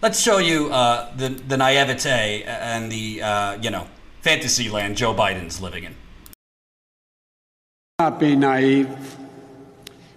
let's 0.00 0.20
show 0.20 0.38
you 0.38 0.72
uh, 0.72 1.14
the 1.16 1.28
the 1.28 1.56
naivete 1.56 2.44
and 2.44 2.90
the 2.90 3.22
uh, 3.22 3.54
you 3.60 3.70
know 3.70 3.86
fantasy 4.20 4.68
land 4.68 4.96
Joe 4.96 5.14
Biden's 5.14 5.60
living 5.60 5.84
in. 5.84 5.94
Not 7.98 8.20
being 8.20 8.40
naive. 8.40 8.88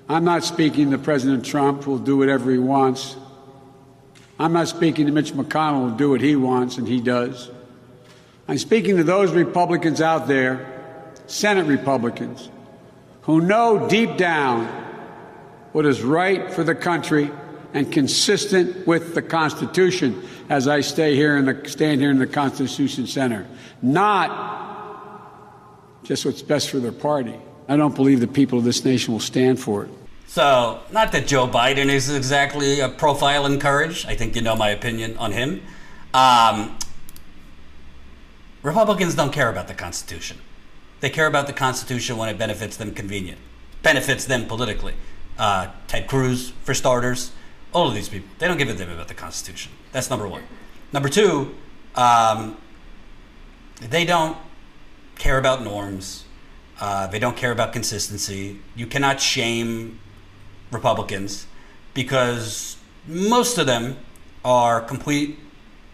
I'm 0.07 0.23
not 0.23 0.43
speaking 0.43 0.91
to 0.91 0.97
President 0.97 1.45
Trump, 1.45 1.83
who 1.83 1.91
will 1.91 1.97
do 1.97 2.17
whatever 2.17 2.51
he 2.51 2.57
wants. 2.57 3.15
I'm 4.37 4.53
not 4.53 4.67
speaking 4.67 5.05
to 5.05 5.11
Mitch 5.11 5.33
McConnell, 5.33 5.79
who 5.79 5.85
will 5.85 5.97
do 5.97 6.09
what 6.09 6.21
he 6.21 6.35
wants, 6.35 6.77
and 6.77 6.87
he 6.87 6.99
does. 6.99 7.49
I'm 8.47 8.57
speaking 8.57 8.97
to 8.97 9.03
those 9.03 9.31
Republicans 9.31 10.01
out 10.01 10.27
there, 10.27 11.13
Senate 11.27 11.65
Republicans, 11.65 12.49
who 13.21 13.39
know 13.39 13.87
deep 13.87 14.17
down 14.17 14.65
what 15.71 15.85
is 15.85 16.01
right 16.01 16.51
for 16.51 16.63
the 16.63 16.75
country 16.75 17.31
and 17.73 17.91
consistent 17.91 18.85
with 18.85 19.15
the 19.15 19.21
Constitution 19.21 20.21
as 20.49 20.67
I 20.67 20.81
stay 20.81 21.15
here 21.15 21.37
in 21.37 21.45
the, 21.45 21.69
stand 21.69 22.01
here 22.01 22.11
in 22.11 22.19
the 22.19 22.27
Constitution 22.27 23.07
Center, 23.07 23.47
not 23.81 24.51
just 26.03 26.25
what's 26.25 26.41
best 26.41 26.69
for 26.69 26.79
their 26.79 26.91
party. 26.91 27.35
I 27.67 27.77
don't 27.77 27.95
believe 27.95 28.19
the 28.19 28.27
people 28.27 28.59
of 28.59 28.65
this 28.65 28.83
nation 28.83 29.13
will 29.13 29.19
stand 29.19 29.59
for 29.59 29.85
it. 29.85 29.91
So, 30.27 30.79
not 30.91 31.11
that 31.11 31.27
Joe 31.27 31.47
Biden 31.47 31.87
is 31.87 32.09
exactly 32.09 32.79
a 32.79 32.89
profile 32.89 33.45
in 33.45 33.59
courage. 33.59 34.05
I 34.05 34.15
think 34.15 34.35
you 34.35 34.41
know 34.41 34.55
my 34.55 34.69
opinion 34.69 35.17
on 35.17 35.33
him. 35.33 35.61
Um, 36.13 36.77
Republicans 38.63 39.15
don't 39.15 39.33
care 39.33 39.49
about 39.49 39.67
the 39.67 39.73
Constitution. 39.73 40.37
They 41.01 41.09
care 41.09 41.27
about 41.27 41.47
the 41.47 41.53
Constitution 41.53 42.17
when 42.17 42.29
it 42.29 42.37
benefits 42.37 42.77
them 42.77 42.93
convenient, 42.93 43.39
benefits 43.81 44.25
them 44.25 44.45
politically. 44.45 44.93
Uh, 45.37 45.67
Ted 45.87 46.07
Cruz, 46.07 46.53
for 46.63 46.73
starters, 46.73 47.31
all 47.73 47.87
of 47.87 47.93
these 47.95 48.09
people, 48.09 48.29
they 48.39 48.47
don't 48.47 48.57
give 48.57 48.69
a 48.69 48.73
damn 48.73 48.89
about 48.89 49.07
the 49.07 49.13
Constitution. 49.13 49.71
That's 49.91 50.09
number 50.09 50.27
one. 50.27 50.43
Number 50.91 51.09
two, 51.09 51.55
um, 51.95 52.57
they 53.79 54.05
don't 54.05 54.37
care 55.17 55.37
about 55.37 55.63
norms. 55.63 56.25
Uh, 56.79 57.07
they 57.07 57.19
don't 57.19 57.37
care 57.37 57.51
about 57.51 57.73
consistency. 57.73 58.59
You 58.75 58.87
cannot 58.87 59.21
shame 59.21 59.99
Republicans 60.71 61.47
because 61.93 62.77
most 63.07 63.57
of 63.57 63.67
them 63.67 63.97
are 64.43 64.81
complete 64.81 65.37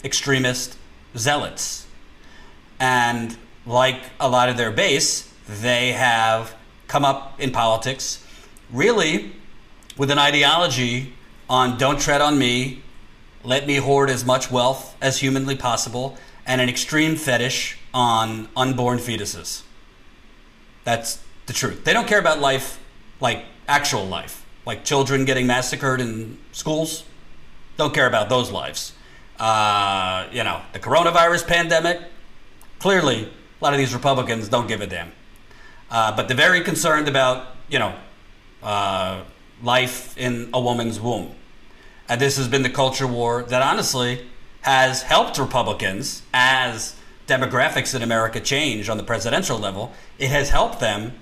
extremist 0.03 0.77
zealots. 1.15 1.87
And 2.79 3.37
like 3.65 4.01
a 4.19 4.29
lot 4.29 4.49
of 4.49 4.57
their 4.57 4.71
base, 4.71 5.31
they 5.47 5.91
have 5.91 6.55
come 6.87 7.03
up 7.03 7.39
in 7.39 7.51
politics 7.51 8.25
really 8.71 9.33
with 9.97 10.11
an 10.11 10.19
ideology 10.19 11.13
on 11.49 11.77
don't 11.77 11.99
tread 11.99 12.21
on 12.21 12.37
me, 12.37 12.81
let 13.43 13.67
me 13.67 13.75
hoard 13.75 14.09
as 14.09 14.25
much 14.25 14.51
wealth 14.51 14.95
as 15.01 15.19
humanly 15.19 15.55
possible, 15.55 16.17
and 16.45 16.61
an 16.61 16.69
extreme 16.69 17.15
fetish 17.15 17.77
on 17.93 18.49
unborn 18.55 18.99
fetuses. 18.99 19.63
That's 20.83 21.21
the 21.45 21.53
truth. 21.53 21.83
They 21.83 21.93
don't 21.93 22.07
care 22.07 22.19
about 22.19 22.39
life 22.39 22.79
like 23.19 23.45
actual 23.67 24.05
life 24.05 24.45
like 24.67 24.83
children 24.83 25.23
getting 25.23 25.47
massacred 25.47 26.01
in 26.01 26.37
schools. 26.51 27.05
Don't 27.77 27.93
care 27.93 28.05
about 28.05 28.27
those 28.27 28.51
lives. 28.51 28.91
Uh, 29.39 30.27
you 30.29 30.43
know, 30.43 30.61
the 30.73 30.79
coronavirus 30.79 31.47
pandemic. 31.47 32.01
Clearly, 32.79 33.23
a 33.23 33.63
lot 33.63 33.73
of 33.73 33.79
these 33.79 33.93
Republicans 33.93 34.49
don't 34.49 34.67
give 34.67 34.81
a 34.81 34.87
damn. 34.87 35.13
Uh, 35.89 36.13
but 36.17 36.27
they're 36.27 36.35
very 36.35 36.61
concerned 36.61 37.07
about, 37.07 37.55
you 37.69 37.79
know, 37.79 37.95
uh, 38.61 39.21
life 39.61 40.17
in 40.17 40.49
a 40.53 40.59
woman's 40.59 40.99
womb. 40.99 41.35
And 42.09 42.21
this 42.21 42.37
has 42.37 42.47
been 42.47 42.63
the 42.63 42.69
culture 42.69 43.07
war 43.07 43.43
that 43.43 43.61
honestly 43.61 44.25
has 44.61 45.03
helped 45.03 45.37
Republicans 45.37 46.23
as 46.33 46.95
demographics 47.27 47.93
in 47.93 48.01
America 48.01 48.39
change 48.39 48.89
on 48.89 48.97
the 48.97 49.03
presidential 49.03 49.57
level. 49.57 49.91
It 50.17 50.29
has 50.29 50.49
helped 50.49 50.79
them 50.79 51.13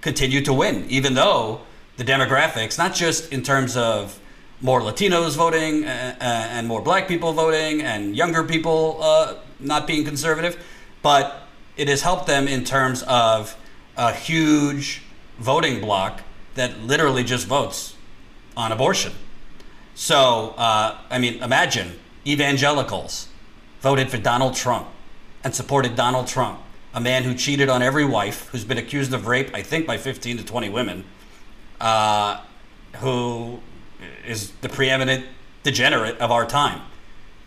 continue 0.00 0.40
to 0.42 0.52
win, 0.52 0.86
even 0.88 1.14
though 1.14 1.62
the 1.96 2.04
demographics, 2.04 2.78
not 2.78 2.94
just 2.94 3.32
in 3.32 3.42
terms 3.42 3.76
of 3.76 4.18
more 4.60 4.80
Latinos 4.80 5.36
voting 5.36 5.84
uh, 5.84 6.16
uh, 6.20 6.24
and 6.24 6.66
more 6.66 6.80
black 6.80 7.06
people 7.06 7.32
voting 7.32 7.82
and 7.82 8.16
younger 8.16 8.44
people 8.44 8.98
uh, 9.00 9.34
not 9.60 9.86
being 9.86 10.04
conservative, 10.04 10.64
but 11.02 11.42
it 11.76 11.88
has 11.88 12.02
helped 12.02 12.26
them 12.26 12.48
in 12.48 12.64
terms 12.64 13.02
of 13.04 13.56
a 13.96 14.12
huge 14.12 15.02
voting 15.38 15.80
bloc 15.80 16.22
that 16.58 16.80
literally 16.80 17.24
just 17.24 17.46
votes 17.46 17.94
on 18.56 18.72
abortion. 18.72 19.12
So, 19.94 20.54
uh, 20.56 20.98
I 21.10 21.18
mean, 21.18 21.42
imagine 21.42 21.98
evangelicals 22.26 23.28
voted 23.80 24.10
for 24.10 24.18
Donald 24.18 24.54
Trump 24.54 24.88
and 25.44 25.54
supported 25.54 25.94
Donald 25.94 26.26
Trump, 26.26 26.60
a 26.92 27.00
man 27.00 27.22
who 27.22 27.34
cheated 27.34 27.68
on 27.68 27.80
every 27.80 28.04
wife, 28.04 28.48
who's 28.48 28.64
been 28.64 28.78
accused 28.78 29.14
of 29.14 29.26
rape, 29.26 29.54
I 29.54 29.62
think, 29.62 29.86
by 29.86 29.98
15 29.98 30.38
to 30.38 30.44
20 30.44 30.68
women 30.68 31.04
uh, 31.80 32.40
who 32.96 33.60
is 34.26 34.50
the 34.60 34.68
preeminent 34.68 35.26
degenerate 35.62 36.18
of 36.18 36.30
our 36.30 36.44
time. 36.44 36.82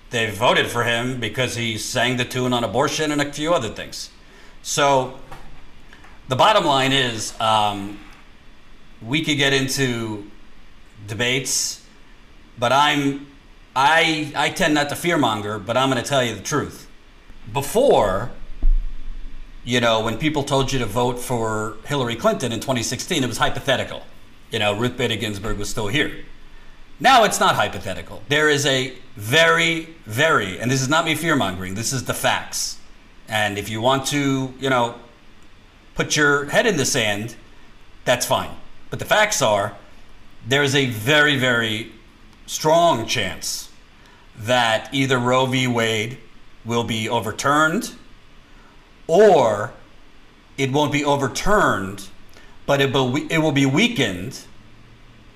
They 0.09 0.29
voted 0.29 0.67
for 0.67 0.83
him 0.83 1.19
because 1.19 1.55
he 1.55 1.77
sang 1.77 2.17
the 2.17 2.25
tune 2.25 2.53
on 2.53 2.63
abortion 2.63 3.11
and 3.11 3.21
a 3.21 3.31
few 3.31 3.53
other 3.53 3.69
things. 3.69 4.09
So 4.61 5.19
the 6.27 6.35
bottom 6.35 6.65
line 6.65 6.91
is 6.91 7.39
um, 7.41 7.99
we 9.01 9.23
could 9.23 9.37
get 9.37 9.53
into 9.53 10.29
debates, 11.07 11.85
but 12.57 12.71
I'm 12.71 13.27
I 13.75 14.31
I 14.35 14.49
tend 14.49 14.73
not 14.73 14.89
to 14.89 14.95
fearmonger, 14.95 15.63
but 15.63 15.77
I'm 15.77 15.89
going 15.89 16.01
to 16.01 16.07
tell 16.07 16.23
you 16.23 16.35
the 16.35 16.41
truth. 16.41 16.87
Before, 17.51 18.31
you 19.63 19.79
know, 19.79 20.01
when 20.01 20.17
people 20.17 20.43
told 20.43 20.71
you 20.71 20.79
to 20.79 20.85
vote 20.85 21.19
for 21.19 21.77
Hillary 21.85 22.15
Clinton 22.15 22.51
in 22.51 22.59
2016, 22.59 23.23
it 23.23 23.27
was 23.27 23.37
hypothetical 23.37 24.03
you 24.51 24.59
know, 24.59 24.77
Ruth 24.77 24.97
Bader 24.97 25.15
Ginsburg 25.15 25.57
was 25.57 25.69
still 25.69 25.87
here. 25.87 26.25
Now 26.99 27.23
it's 27.23 27.39
not 27.39 27.55
hypothetical. 27.55 28.21
There 28.29 28.49
is 28.49 28.65
a 28.65 28.93
very, 29.15 29.95
very, 30.05 30.59
and 30.59 30.69
this 30.69 30.81
is 30.81 30.89
not 30.89 31.05
me 31.05 31.15
fearmongering. 31.15 31.75
this 31.75 31.93
is 31.93 32.03
the 32.03 32.13
facts. 32.13 32.77
And 33.27 33.57
if 33.57 33.69
you 33.69 33.81
want 33.81 34.05
to, 34.07 34.53
you 34.59 34.69
know, 34.69 34.95
put 35.95 36.15
your 36.15 36.45
head 36.45 36.67
in 36.67 36.77
the 36.77 36.85
sand, 36.85 37.35
that's 38.05 38.25
fine. 38.25 38.51
But 38.91 38.99
the 38.99 39.05
facts 39.05 39.41
are 39.41 39.75
there 40.47 40.61
is 40.61 40.75
a 40.75 40.85
very, 40.85 41.37
very 41.37 41.91
strong 42.45 43.07
chance 43.07 43.71
that 44.37 44.93
either 44.93 45.17
Roe 45.17 45.47
v. 45.47 45.65
Wade 45.65 46.19
will 46.63 46.83
be 46.83 47.09
overturned 47.09 47.95
or 49.07 49.73
it 50.57 50.71
won't 50.71 50.91
be 50.91 51.03
overturned 51.03 52.07
but 52.65 52.79
it 52.79 52.93
will, 52.93 53.15
it 53.17 53.39
will 53.39 53.51
be 53.51 53.65
weakened. 53.65 54.39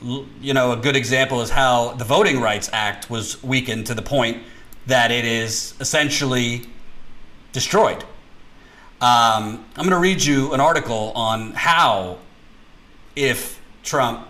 You 0.02 0.54
know, 0.54 0.72
a 0.72 0.78
good 0.78 0.96
example 0.96 1.42
is 1.42 1.50
how 1.50 1.92
the 1.94 2.06
Voting 2.06 2.40
Rights 2.40 2.70
Act 2.72 3.10
was 3.10 3.44
weakened 3.44 3.88
to 3.88 3.94
the 3.94 4.02
point 4.02 4.42
that 4.88 5.12
it 5.12 5.26
is 5.26 5.74
essentially 5.80 6.62
destroyed. 7.52 8.04
Um, 9.02 9.66
I'm 9.76 9.84
going 9.84 9.90
to 9.90 10.00
read 10.00 10.24
you 10.24 10.54
an 10.54 10.62
article 10.62 11.12
on 11.16 11.52
how, 11.52 12.20
if 13.16 13.62
Trump 13.84 14.28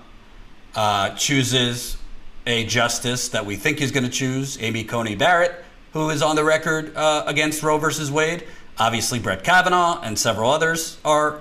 uh, 0.76 1.10
chooses 1.12 1.98
a 2.46 2.66
justice 2.66 3.30
that 3.30 3.46
we 3.46 3.56
think 3.56 3.80
he's 3.80 3.92
going 3.92 4.04
to 4.04 4.10
choose, 4.10 4.62
Amy 4.62 4.84
Coney 4.84 5.16
Barrett, 5.16 5.64
who 5.94 6.10
is 6.10 6.22
on 6.22 6.36
the 6.36 6.44
record 6.44 6.96
uh, 6.96 7.24
against 7.26 7.64
Roe 7.64 7.78
versus 7.78 8.12
Wade. 8.12 8.44
Obviously, 8.78 9.20
Brett 9.20 9.44
Kavanaugh 9.44 10.02
and 10.02 10.20
several 10.20 10.52
others 10.52 11.00
are 11.06 11.40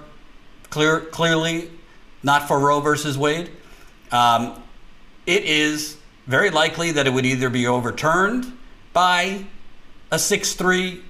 clear, 0.71 1.01
clearly 1.01 1.71
not 2.23 2.49
for 2.49 2.59
Roe 2.59 2.81
versus 2.81 3.19
Wade. 3.19 3.51
Um, 4.13 4.63
it 5.27 5.45
is 5.45 5.97
very 6.27 6.51
likely 6.51 6.93
that 6.93 7.07
it 7.07 7.13
would 7.13 7.27
either 7.27 7.51
be 7.51 7.67
overturned 7.67 8.57
by 8.93 9.45
a 10.11 10.19
6 10.19 10.55
3 10.55 11.03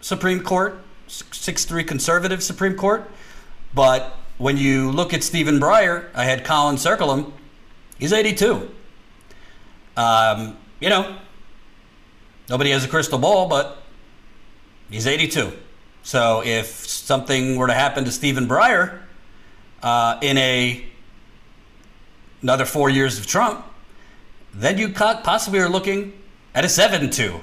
Supreme 0.00 0.42
Court, 0.42 0.78
6 1.06 1.64
3 1.64 1.84
conservative 1.84 2.42
Supreme 2.42 2.74
Court. 2.74 3.10
But 3.74 4.16
when 4.38 4.56
you 4.56 4.90
look 4.90 5.14
at 5.14 5.22
Stephen 5.22 5.60
Breyer, 5.60 6.08
I 6.14 6.24
had 6.24 6.44
Colin 6.44 6.78
circle 6.78 7.12
him, 7.14 7.32
he's 7.98 8.12
82. 8.12 8.70
Um, 9.96 10.56
you 10.80 10.88
know, 10.88 11.16
nobody 12.48 12.70
has 12.70 12.84
a 12.84 12.88
crystal 12.88 13.18
ball, 13.18 13.48
but 13.48 13.82
he's 14.90 15.06
82. 15.06 15.52
So 16.02 16.42
if 16.44 16.66
something 16.88 17.56
were 17.56 17.68
to 17.68 17.74
happen 17.74 18.04
to 18.04 18.10
Stephen 18.10 18.48
Breyer 18.48 19.00
uh, 19.82 20.18
in 20.20 20.38
a 20.38 20.84
another 22.40 22.64
four 22.64 22.90
years 22.90 23.18
of 23.18 23.26
Trump, 23.26 23.64
then 24.52 24.76
you 24.76 24.88
possibly 24.90 25.60
are 25.60 25.68
looking 25.68 26.12
at 26.54 26.64
a 26.64 26.68
7-2 26.68 27.40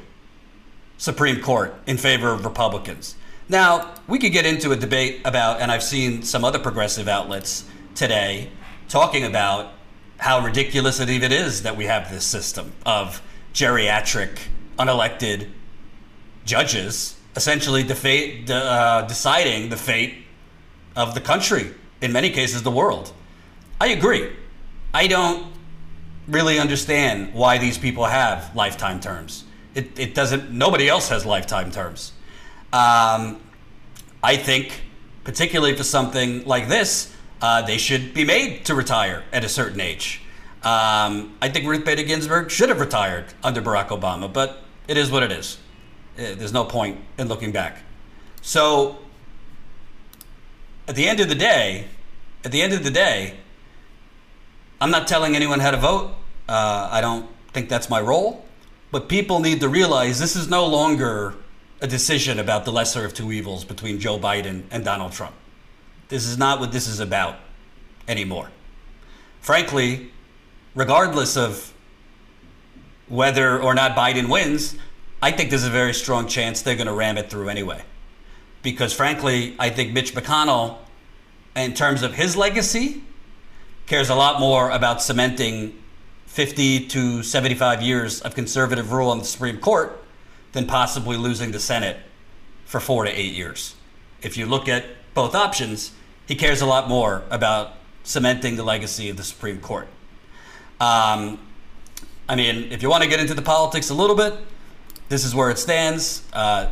Supreme 0.97 1.41
Court 1.41 1.73
in 1.87 1.97
favor 1.97 2.33
of 2.33 2.43
Republicans. 2.43 3.15
Now, 3.47 3.95
we 4.09 4.17
could 4.17 4.31
get 4.31 4.45
into 4.45 4.71
a 4.71 4.75
debate 4.75 5.21
about, 5.23 5.61
and 5.61 5.71
I've 5.71 5.83
seen 5.83 6.23
some 6.23 6.43
other 6.43 6.57
progressive 6.57 7.07
outlets 7.07 7.65
today 7.93 8.49
talking 8.87 9.23
about 9.23 9.73
how 10.17 10.43
ridiculous 10.43 10.99
it 10.99 11.09
even 11.09 11.31
is 11.31 11.61
that 11.61 11.77
we 11.77 11.85
have 11.85 12.09
this 12.09 12.25
system 12.25 12.73
of 12.87 13.21
geriatric, 13.53 14.39
unelected 14.79 15.49
judges 16.43 17.17
essentially 17.35 17.83
defa- 17.83 18.45
de- 18.45 18.55
uh, 18.55 19.03
deciding 19.03 19.69
the 19.69 19.77
fate 19.77 20.25
of 20.95 21.13
the 21.13 21.21
country, 21.21 21.71
in 22.01 22.11
many 22.11 22.31
cases, 22.31 22.63
the 22.63 22.71
world. 22.71 23.13
I 23.79 23.89
agree. 23.89 24.31
I 24.91 25.05
don't 25.05 25.53
really 26.27 26.57
understand 26.57 27.33
why 27.35 27.59
these 27.59 27.77
people 27.77 28.05
have 28.05 28.55
lifetime 28.55 28.99
terms. 28.99 29.43
It, 29.75 29.97
it 29.99 30.15
doesn't, 30.15 30.51
nobody 30.51 30.89
else 30.89 31.09
has 31.09 31.27
lifetime 31.27 31.71
terms. 31.71 32.11
Um, 32.73 33.39
I 34.23 34.35
think, 34.35 34.81
particularly 35.23 35.75
for 35.75 35.83
something 35.83 36.45
like 36.45 36.67
this, 36.67 37.13
uh, 37.41 37.61
they 37.61 37.77
should 37.77 38.13
be 38.13 38.25
made 38.25 38.65
to 38.65 38.75
retire 38.75 39.23
at 39.31 39.43
a 39.43 39.49
certain 39.49 39.79
age. 39.79 40.21
Um, 40.63 41.37
I 41.41 41.49
think 41.49 41.65
Ruth 41.65 41.85
Bader 41.85 42.03
Ginsburg 42.03 42.51
should 42.51 42.67
have 42.69 42.81
retired 42.81 43.25
under 43.43 43.61
Barack 43.61 43.87
Obama, 43.87 44.31
but 44.31 44.63
it 44.89 44.97
is 44.97 45.09
what 45.09 45.23
it 45.23 45.31
is. 45.31 45.57
Uh, 46.17 46.35
there's 46.35 46.51
no 46.51 46.65
point 46.65 46.99
in 47.17 47.29
looking 47.29 47.53
back. 47.53 47.77
So, 48.41 48.97
at 50.87 50.95
the 50.95 51.07
end 51.07 51.21
of 51.21 51.29
the 51.29 51.35
day, 51.35 51.87
at 52.43 52.51
the 52.51 52.61
end 52.61 52.73
of 52.73 52.83
the 52.83 52.91
day, 52.91 53.35
I'm 54.81 54.91
not 54.91 55.07
telling 55.07 55.35
anyone 55.35 55.59
how 55.61 55.71
to 55.71 55.77
vote. 55.77 56.11
Uh, 56.47 56.89
I 56.91 56.99
don't 56.99 57.29
think 57.53 57.69
that's 57.69 57.89
my 57.89 58.01
role. 58.01 58.45
But 58.91 59.07
people 59.07 59.39
need 59.39 59.59
to 59.61 59.69
realize 59.69 60.19
this 60.19 60.35
is 60.35 60.49
no 60.49 60.65
longer 60.65 61.35
a 61.81 61.87
decision 61.87 62.39
about 62.39 62.65
the 62.65 62.71
lesser 62.71 63.05
of 63.05 63.13
two 63.13 63.31
evils 63.31 63.63
between 63.63 63.99
Joe 63.99 64.19
Biden 64.19 64.63
and 64.71 64.83
Donald 64.83 65.13
Trump. 65.13 65.35
This 66.09 66.25
is 66.25 66.37
not 66.37 66.59
what 66.59 66.71
this 66.71 66.87
is 66.87 66.99
about 66.99 67.35
anymore. 68.07 68.49
Frankly, 69.39 70.11
regardless 70.75 71.37
of 71.37 71.73
whether 73.07 73.61
or 73.61 73.73
not 73.73 73.95
Biden 73.95 74.29
wins, 74.29 74.75
I 75.21 75.31
think 75.31 75.49
there's 75.49 75.65
a 75.65 75.69
very 75.69 75.93
strong 75.93 76.27
chance 76.27 76.61
they're 76.61 76.75
going 76.75 76.87
to 76.87 76.93
ram 76.93 77.17
it 77.17 77.29
through 77.29 77.49
anyway. 77.49 77.81
Because 78.61 78.93
frankly, 78.93 79.55
I 79.57 79.69
think 79.69 79.93
Mitch 79.93 80.13
McConnell, 80.13 80.77
in 81.55 81.73
terms 81.73 82.03
of 82.03 82.13
his 82.13 82.35
legacy, 82.35 83.03
cares 83.85 84.09
a 84.09 84.15
lot 84.15 84.39
more 84.39 84.69
about 84.69 85.01
cementing 85.01 85.81
50 86.25 86.87
to 86.87 87.23
75 87.23 87.81
years 87.81 88.21
of 88.21 88.35
conservative 88.35 88.91
rule 88.91 89.09
on 89.09 89.19
the 89.19 89.25
Supreme 89.25 89.57
Court 89.57 89.99
than 90.51 90.65
possibly 90.65 91.17
losing 91.17 91.51
the 91.51 91.59
Senate 91.59 91.97
for 92.65 92.79
four 92.79 93.03
to 93.03 93.09
eight 93.09 93.33
years. 93.33 93.75
If 94.21 94.37
you 94.37 94.45
look 94.45 94.67
at 94.67 94.85
both 95.13 95.35
options, 95.35 95.91
he 96.27 96.35
cares 96.35 96.61
a 96.61 96.65
lot 96.65 96.87
more 96.87 97.23
about 97.29 97.73
cementing 98.03 98.55
the 98.55 98.63
legacy 98.63 99.09
of 99.09 99.17
the 99.17 99.23
Supreme 99.23 99.59
Court. 99.59 99.87
Um, 100.79 101.39
I 102.27 102.35
mean, 102.35 102.71
if 102.71 102.81
you 102.81 102.89
want 102.89 103.03
to 103.03 103.09
get 103.09 103.19
into 103.19 103.33
the 103.33 103.41
politics 103.41 103.89
a 103.89 103.93
little 103.93 104.15
bit, 104.15 104.33
this 105.09 105.25
is 105.25 105.33
where 105.33 105.49
it 105.49 105.57
stands. 105.57 106.23
Uh, 106.31 106.69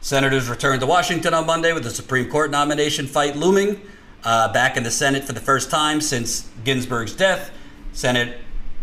senators 0.00 0.48
returned 0.48 0.80
to 0.80 0.86
Washington 0.86 1.34
on 1.34 1.46
Monday 1.46 1.72
with 1.72 1.82
the 1.82 1.90
Supreme 1.90 2.30
Court 2.30 2.50
nomination 2.50 3.06
fight 3.06 3.36
looming. 3.36 3.80
Uh, 4.22 4.52
back 4.52 4.76
in 4.76 4.82
the 4.82 4.90
Senate 4.90 5.24
for 5.24 5.32
the 5.32 5.40
first 5.40 5.70
time 5.70 6.00
since 6.00 6.48
Ginsburg's 6.62 7.14
death, 7.14 7.50
Senate 7.92 8.38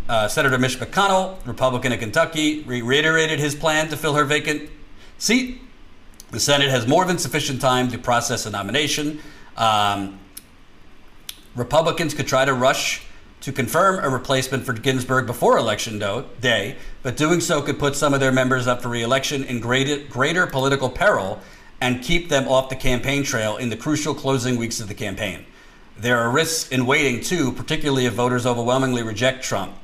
uh, 0.09 0.27
Senator 0.27 0.57
Mitch 0.57 0.79
McConnell, 0.79 1.37
Republican 1.45 1.91
of 1.91 1.99
Kentucky, 1.99 2.63
reiterated 2.63 3.39
his 3.39 3.55
plan 3.55 3.89
to 3.89 3.97
fill 3.97 4.15
her 4.15 4.23
vacant 4.23 4.69
seat. 5.17 5.61
The 6.31 6.39
Senate 6.39 6.69
has 6.69 6.87
more 6.87 7.05
than 7.05 7.17
sufficient 7.17 7.61
time 7.61 7.89
to 7.91 7.97
process 7.97 8.45
a 8.45 8.49
nomination. 8.49 9.19
Um, 9.55 10.19
Republicans 11.55 12.13
could 12.13 12.27
try 12.27 12.45
to 12.45 12.53
rush 12.53 13.03
to 13.41 13.51
confirm 13.51 14.03
a 14.03 14.09
replacement 14.09 14.65
for 14.65 14.73
Ginsburg 14.73 15.25
before 15.25 15.57
election 15.57 15.99
day, 15.99 16.75
but 17.03 17.17
doing 17.17 17.39
so 17.39 17.61
could 17.61 17.79
put 17.79 17.95
some 17.95 18.13
of 18.13 18.19
their 18.19 18.31
members 18.31 18.67
up 18.67 18.81
for 18.81 18.89
reelection 18.89 19.43
in 19.43 19.59
greater, 19.59 19.97
greater 20.05 20.47
political 20.47 20.89
peril 20.89 21.39
and 21.79 22.01
keep 22.01 22.29
them 22.29 22.47
off 22.47 22.69
the 22.69 22.75
campaign 22.75 23.23
trail 23.23 23.57
in 23.57 23.69
the 23.69 23.77
crucial 23.77 24.13
closing 24.13 24.57
weeks 24.57 24.79
of 24.79 24.87
the 24.87 24.93
campaign. 24.93 25.45
There 25.95 26.19
are 26.19 26.29
risks 26.29 26.69
in 26.69 26.85
waiting, 26.85 27.21
too, 27.21 27.51
particularly 27.51 28.05
if 28.05 28.13
voters 28.13 28.45
overwhelmingly 28.45 29.03
reject 29.03 29.43
Trump 29.43 29.75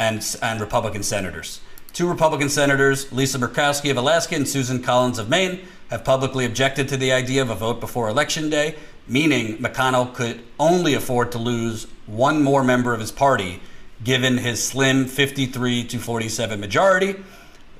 and, 0.00 0.36
and 0.42 0.60
Republican 0.60 1.04
senators. 1.04 1.60
Two 1.92 2.08
Republican 2.08 2.48
senators, 2.48 3.12
Lisa 3.12 3.38
Murkowski 3.38 3.90
of 3.90 3.98
Alaska 3.98 4.34
and 4.34 4.48
Susan 4.48 4.82
Collins 4.82 5.18
of 5.18 5.28
Maine, 5.28 5.60
have 5.90 6.04
publicly 6.04 6.44
objected 6.46 6.88
to 6.88 6.96
the 6.96 7.12
idea 7.12 7.42
of 7.42 7.50
a 7.50 7.54
vote 7.54 7.80
before 7.80 8.08
Election 8.08 8.48
Day, 8.48 8.76
meaning 9.06 9.58
McConnell 9.58 10.14
could 10.14 10.40
only 10.58 10.94
afford 10.94 11.30
to 11.32 11.38
lose 11.38 11.86
one 12.06 12.42
more 12.42 12.64
member 12.64 12.94
of 12.94 13.00
his 13.00 13.12
party 13.12 13.60
given 14.02 14.38
his 14.38 14.62
slim 14.62 15.04
53 15.04 15.84
to 15.84 15.98
47 15.98 16.58
majority. 16.58 17.16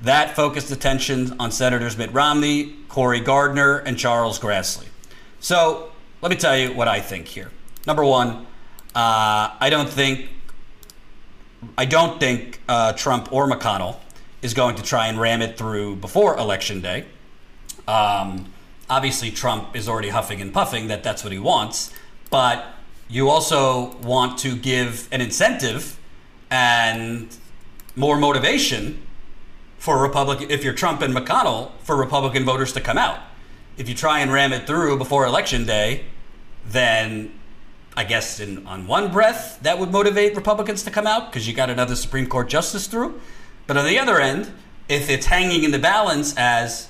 That 0.01 0.35
focused 0.35 0.71
attention 0.71 1.35
on 1.39 1.51
Senators 1.51 1.97
Mitt 1.97 2.13
Romney, 2.13 2.75
Cory 2.87 3.19
Gardner, 3.19 3.79
and 3.79 3.97
Charles 3.97 4.39
Grassley. 4.39 4.87
So 5.39 5.91
let 6.21 6.29
me 6.29 6.35
tell 6.35 6.55
you 6.55 6.73
what 6.73 6.87
I 6.87 6.99
think 6.99 7.27
here. 7.27 7.49
Number 7.87 8.05
one, 8.05 8.45
uh, 8.93 9.55
I 9.59 9.69
don't 9.71 9.89
think 9.89 10.29
I 11.77 11.85
don't 11.85 12.19
think 12.19 12.61
uh, 12.67 12.93
Trump 12.93 13.31
or 13.31 13.47
McConnell 13.49 13.97
is 14.41 14.53
going 14.53 14.75
to 14.75 14.83
try 14.83 15.07
and 15.07 15.19
ram 15.19 15.41
it 15.41 15.57
through 15.57 15.97
before 15.97 16.37
Election 16.37 16.81
Day. 16.81 17.05
Um, 17.87 18.51
obviously, 18.89 19.31
Trump 19.31 19.75
is 19.75 19.87
already 19.87 20.09
huffing 20.09 20.41
and 20.41 20.53
puffing 20.53 20.87
that 20.87 21.03
that's 21.03 21.23
what 21.23 21.31
he 21.31 21.39
wants, 21.39 21.93
but 22.29 22.65
you 23.07 23.29
also 23.29 23.95
want 23.97 24.39
to 24.39 24.55
give 24.55 25.07
an 25.11 25.21
incentive 25.21 25.99
and 26.49 27.35
more 27.95 28.17
motivation 28.17 29.01
for 29.77 30.01
Republican, 30.01 30.49
if 30.49 30.63
you're 30.63 30.73
Trump 30.73 31.01
and 31.01 31.13
McConnell, 31.13 31.71
for 31.83 31.95
Republican 31.95 32.45
voters 32.45 32.71
to 32.73 32.81
come 32.81 32.97
out. 32.97 33.19
If 33.77 33.89
you 33.89 33.95
try 33.95 34.19
and 34.19 34.31
ram 34.31 34.53
it 34.53 34.67
through 34.67 34.97
before 34.97 35.25
Election 35.25 35.65
Day, 35.65 36.05
then 36.65 37.31
I 37.95 38.05
guess 38.05 38.39
in 38.39 38.65
on 38.65 38.87
one 38.87 39.11
breath 39.11 39.59
that 39.63 39.77
would 39.77 39.91
motivate 39.91 40.35
Republicans 40.35 40.83
to 40.83 40.91
come 40.91 41.05
out 41.05 41.31
because 41.31 41.47
you 41.47 41.53
got 41.53 41.69
another 41.69 41.95
Supreme 41.95 42.25
Court 42.25 42.49
justice 42.49 42.87
through. 42.87 43.19
But 43.67 43.77
on 43.77 43.85
the 43.85 43.99
other 43.99 44.19
end, 44.19 44.51
if 44.87 45.09
it's 45.09 45.25
hanging 45.25 45.63
in 45.63 45.71
the 45.71 45.79
balance 45.79 46.35
as 46.37 46.89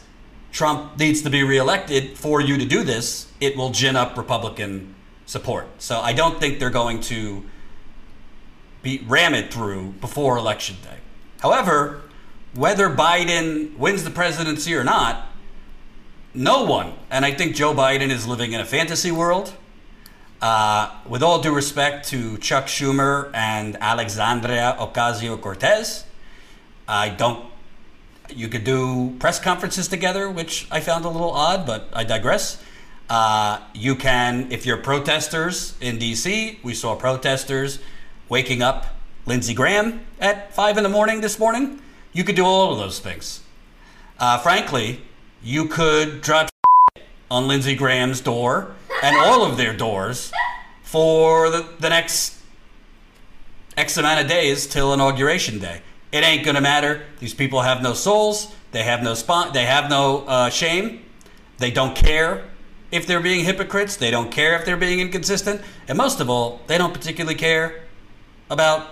Trump 0.52 1.00
needs 1.00 1.22
to 1.22 1.30
be 1.30 1.44
reelected 1.44 2.18
for 2.18 2.42
you 2.42 2.58
to 2.58 2.66
do 2.66 2.84
this, 2.84 3.32
it 3.40 3.56
will 3.56 3.72
gin 3.72 3.96
up 3.96 4.18
Republican 4.18 4.96
support. 5.26 5.68
So 5.80 6.00
I 6.00 6.14
don't 6.14 6.40
think 6.40 6.60
they're 6.60 6.70
going 6.70 7.02
to 7.02 7.44
be 8.84 9.04
ram 9.08 9.34
it 9.34 9.54
through 9.54 9.94
before 10.02 10.38
election 10.38 10.76
day. 10.84 10.98
However, 11.40 12.04
whether 12.54 12.90
Biden 12.90 13.76
wins 13.78 14.04
the 14.04 14.10
presidency 14.10 14.76
or 14.76 14.84
not, 14.84 15.28
no 16.34 16.64
one, 16.64 16.94
and 17.10 17.26
I 17.26 17.32
think 17.32 17.56
Joe 17.56 17.74
Biden 17.74 18.10
is 18.10 18.28
living 18.28 18.54
in 18.54 18.62
a 18.62 18.66
fantasy 18.66 19.12
world 19.12 19.54
uh, 20.42 20.92
with 21.08 21.22
all 21.22 21.40
due 21.42 21.54
respect 21.54 22.08
to 22.10 22.38
Chuck 22.40 22.66
Schumer 22.66 23.30
and 23.34 23.78
Alexandria 23.80 24.76
Ocasio 24.80 25.40
Cortez, 25.40 26.06
I 26.88 27.10
don't. 27.10 27.46
You 28.30 28.48
could 28.48 28.64
do 28.64 29.16
press 29.20 29.40
conferences 29.40 29.88
together, 29.88 30.30
which 30.30 30.68
I 30.72 30.80
found 30.80 31.06
a 31.06 31.10
little 31.10 31.32
odd, 31.32 31.66
but 31.66 31.90
I 31.94 32.04
digress. 32.04 32.64
Uh, 33.10 33.60
you 33.74 33.96
can, 33.96 34.52
if 34.52 34.66
you're 34.66 34.78
protesters 34.78 35.76
in 35.82 35.98
DC, 36.00 36.64
we 36.64 36.74
saw 36.74 36.96
protesters 36.96 37.80
waking 38.30 38.62
up 38.62 38.86
Lindsey 39.26 39.54
Graham 39.54 40.06
at 40.20 40.54
5 40.54 40.78
in 40.78 40.84
the 40.84 40.90
morning 40.90 41.20
this 41.20 41.38
morning. 41.38 41.82
You 42.14 42.24
could 42.24 42.38
do 42.38 42.46
all 42.46 42.72
of 42.72 42.80
those 42.80 43.00
things. 43.00 43.42
Uh, 44.18 44.38
frankly, 44.38 45.02
you 45.44 45.68
could 45.68 46.22
drop 46.22 46.50
on 47.32 47.50
Lindsey 47.50 47.76
Graham's 47.76 48.22
door 48.22 48.76
and 49.02 49.16
all 49.18 49.44
of 49.44 49.58
their 49.58 49.74
doors 49.74 50.32
for 50.84 51.50
the, 51.50 51.68
the 51.80 51.90
next 51.90 52.38
X 53.78 53.98
amount 53.98 54.22
of 54.22 54.28
days 54.28 54.68
till 54.68 54.94
inauguration 54.94 55.60
day. 55.60 55.82
It 56.12 56.24
ain't 56.24 56.46
gonna 56.46 56.62
matter. 56.62 57.04
These 57.20 57.34
people 57.34 57.62
have 57.62 57.82
no 57.82 57.94
souls. 57.94 58.54
They 58.72 58.84
have 58.84 59.02
no 59.02 59.14
spot. 59.14 59.54
They 59.54 59.66
have 59.66 59.90
no 59.90 60.26
uh, 60.28 60.50
shame. 60.50 61.06
They 61.58 61.72
don't 61.72 61.96
care 61.96 62.50
if 62.92 63.08
they're 63.08 63.22
being 63.22 63.46
hypocrites. 63.46 63.96
They 63.96 64.12
don't 64.12 64.32
care 64.32 64.56
if 64.56 64.66
they're 64.66 64.78
being 64.78 65.00
inconsistent. 65.00 65.62
And 65.88 65.98
most 65.98 66.20
of 66.20 66.30
all, 66.30 66.62
they 66.68 66.78
don't 66.78 66.94
particularly 66.94 67.36
care 67.38 67.84
about 68.50 68.88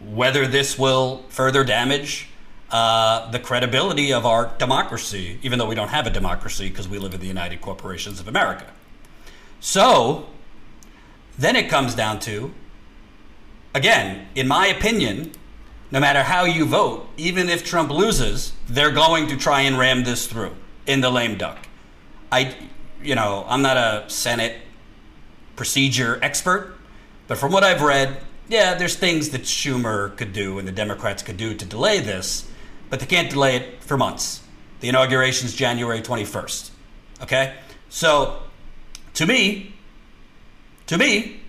whether 0.00 0.46
this 0.46 0.78
will 0.78 1.24
further 1.28 1.64
damage 1.64 2.28
uh, 2.70 3.30
the 3.30 3.38
credibility 3.38 4.12
of 4.12 4.26
our 4.26 4.52
democracy, 4.58 5.38
even 5.42 5.58
though 5.58 5.66
we 5.66 5.74
don't 5.74 5.88
have 5.88 6.06
a 6.06 6.10
democracy 6.10 6.68
because 6.68 6.88
we 6.88 6.98
live 6.98 7.14
in 7.14 7.20
the 7.20 7.26
United 7.26 7.60
Corporations 7.60 8.18
of 8.18 8.28
America. 8.28 8.66
So, 9.60 10.26
then 11.38 11.56
it 11.56 11.68
comes 11.68 11.94
down 11.94 12.20
to, 12.20 12.52
again, 13.74 14.26
in 14.34 14.48
my 14.48 14.66
opinion, 14.66 15.32
no 15.90 16.00
matter 16.00 16.22
how 16.22 16.44
you 16.44 16.64
vote, 16.64 17.08
even 17.16 17.48
if 17.48 17.64
Trump 17.64 17.90
loses, 17.90 18.52
they're 18.68 18.90
going 18.90 19.28
to 19.28 19.36
try 19.36 19.62
and 19.62 19.78
ram 19.78 20.04
this 20.04 20.26
through 20.26 20.54
in 20.86 21.00
the 21.00 21.10
lame 21.10 21.38
duck. 21.38 21.68
I, 22.32 22.56
you 23.02 23.14
know, 23.14 23.44
I'm 23.48 23.62
not 23.62 23.76
a 23.76 24.04
Senate 24.08 24.56
procedure 25.54 26.18
expert, 26.22 26.76
but 27.28 27.38
from 27.38 27.52
what 27.52 27.62
I've 27.64 27.82
read, 27.82 28.18
yeah, 28.48 28.74
there's 28.74 28.96
things 28.96 29.30
that 29.30 29.42
Schumer 29.42 30.16
could 30.16 30.32
do 30.32 30.58
and 30.58 30.66
the 30.66 30.72
Democrats 30.72 31.22
could 31.22 31.36
do 31.36 31.54
to 31.54 31.64
delay 31.64 32.00
this, 32.00 32.48
but 32.90 33.00
they 33.00 33.06
can't 33.06 33.30
delay 33.30 33.56
it 33.56 33.82
for 33.82 33.96
months. 33.96 34.42
The 34.80 34.88
inauguration 34.88 35.46
is 35.46 35.54
January 35.54 36.00
21st. 36.00 36.70
Okay? 37.22 37.54
So, 37.88 38.40
to 39.14 39.26
me, 39.26 39.74
to 40.86 40.98
me, 40.98 41.40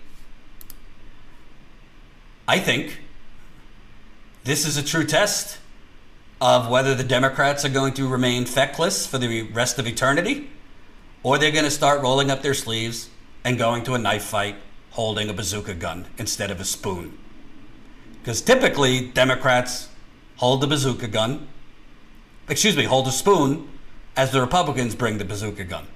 I 2.46 2.58
think 2.58 3.00
this 4.44 4.66
is 4.66 4.76
a 4.76 4.82
true 4.82 5.04
test 5.04 5.58
of 6.40 6.70
whether 6.70 6.94
the 6.94 7.04
Democrats 7.04 7.64
are 7.64 7.68
going 7.68 7.92
to 7.94 8.08
remain 8.08 8.46
feckless 8.46 9.06
for 9.06 9.18
the 9.18 9.42
rest 9.42 9.78
of 9.78 9.86
eternity 9.86 10.48
or 11.22 11.36
they're 11.36 11.50
going 11.52 11.64
to 11.64 11.70
start 11.70 12.00
rolling 12.00 12.30
up 12.30 12.42
their 12.42 12.54
sleeves 12.54 13.10
and 13.44 13.58
going 13.58 13.84
to 13.84 13.94
a 13.94 13.98
knife 13.98 14.24
fight 14.24 14.56
holding 14.90 15.28
a 15.28 15.32
bazooka 15.32 15.74
gun 15.74 16.06
instead 16.16 16.50
of 16.50 16.60
a 16.60 16.64
spoon. 16.64 17.18
Because 18.20 18.40
typically, 18.40 19.08
Democrats 19.08 19.88
hold 20.38 20.60
the 20.60 20.66
bazooka 20.66 21.06
gun, 21.06 21.46
excuse 22.48 22.76
me, 22.76 22.84
hold 22.84 23.06
a 23.06 23.12
spoon 23.12 23.68
as 24.16 24.32
the 24.32 24.40
Republicans 24.40 24.94
bring 24.94 25.18
the 25.18 25.24
bazooka 25.24 25.64
gun. 25.64 25.86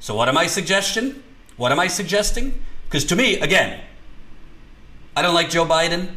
So, 0.00 0.14
what 0.14 0.28
am 0.28 0.38
I 0.38 0.46
suggesting? 0.46 1.22
What 1.56 1.72
am 1.72 1.78
I 1.78 1.86
suggesting? 1.86 2.62
Because 2.86 3.04
to 3.06 3.16
me, 3.16 3.38
again, 3.38 3.80
I 5.14 5.22
don't 5.22 5.34
like 5.34 5.50
Joe 5.50 5.66
Biden. 5.66 6.14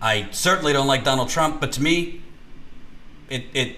I 0.00 0.28
certainly 0.30 0.72
don't 0.72 0.86
like 0.86 1.04
Donald 1.04 1.28
Trump. 1.28 1.60
But 1.60 1.72
to 1.72 1.82
me, 1.82 2.22
it, 3.28 3.44
it, 3.52 3.76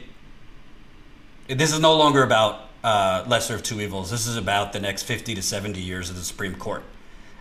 it 1.48 1.58
this 1.58 1.72
is 1.72 1.80
no 1.80 1.96
longer 1.96 2.22
about 2.22 2.68
uh, 2.84 3.24
lesser 3.26 3.54
of 3.54 3.62
two 3.62 3.80
evils. 3.80 4.10
This 4.10 4.26
is 4.26 4.36
about 4.36 4.72
the 4.72 4.80
next 4.80 5.02
50 5.02 5.34
to 5.34 5.42
70 5.42 5.80
years 5.80 6.10
of 6.10 6.16
the 6.16 6.22
Supreme 6.22 6.54
Court. 6.54 6.84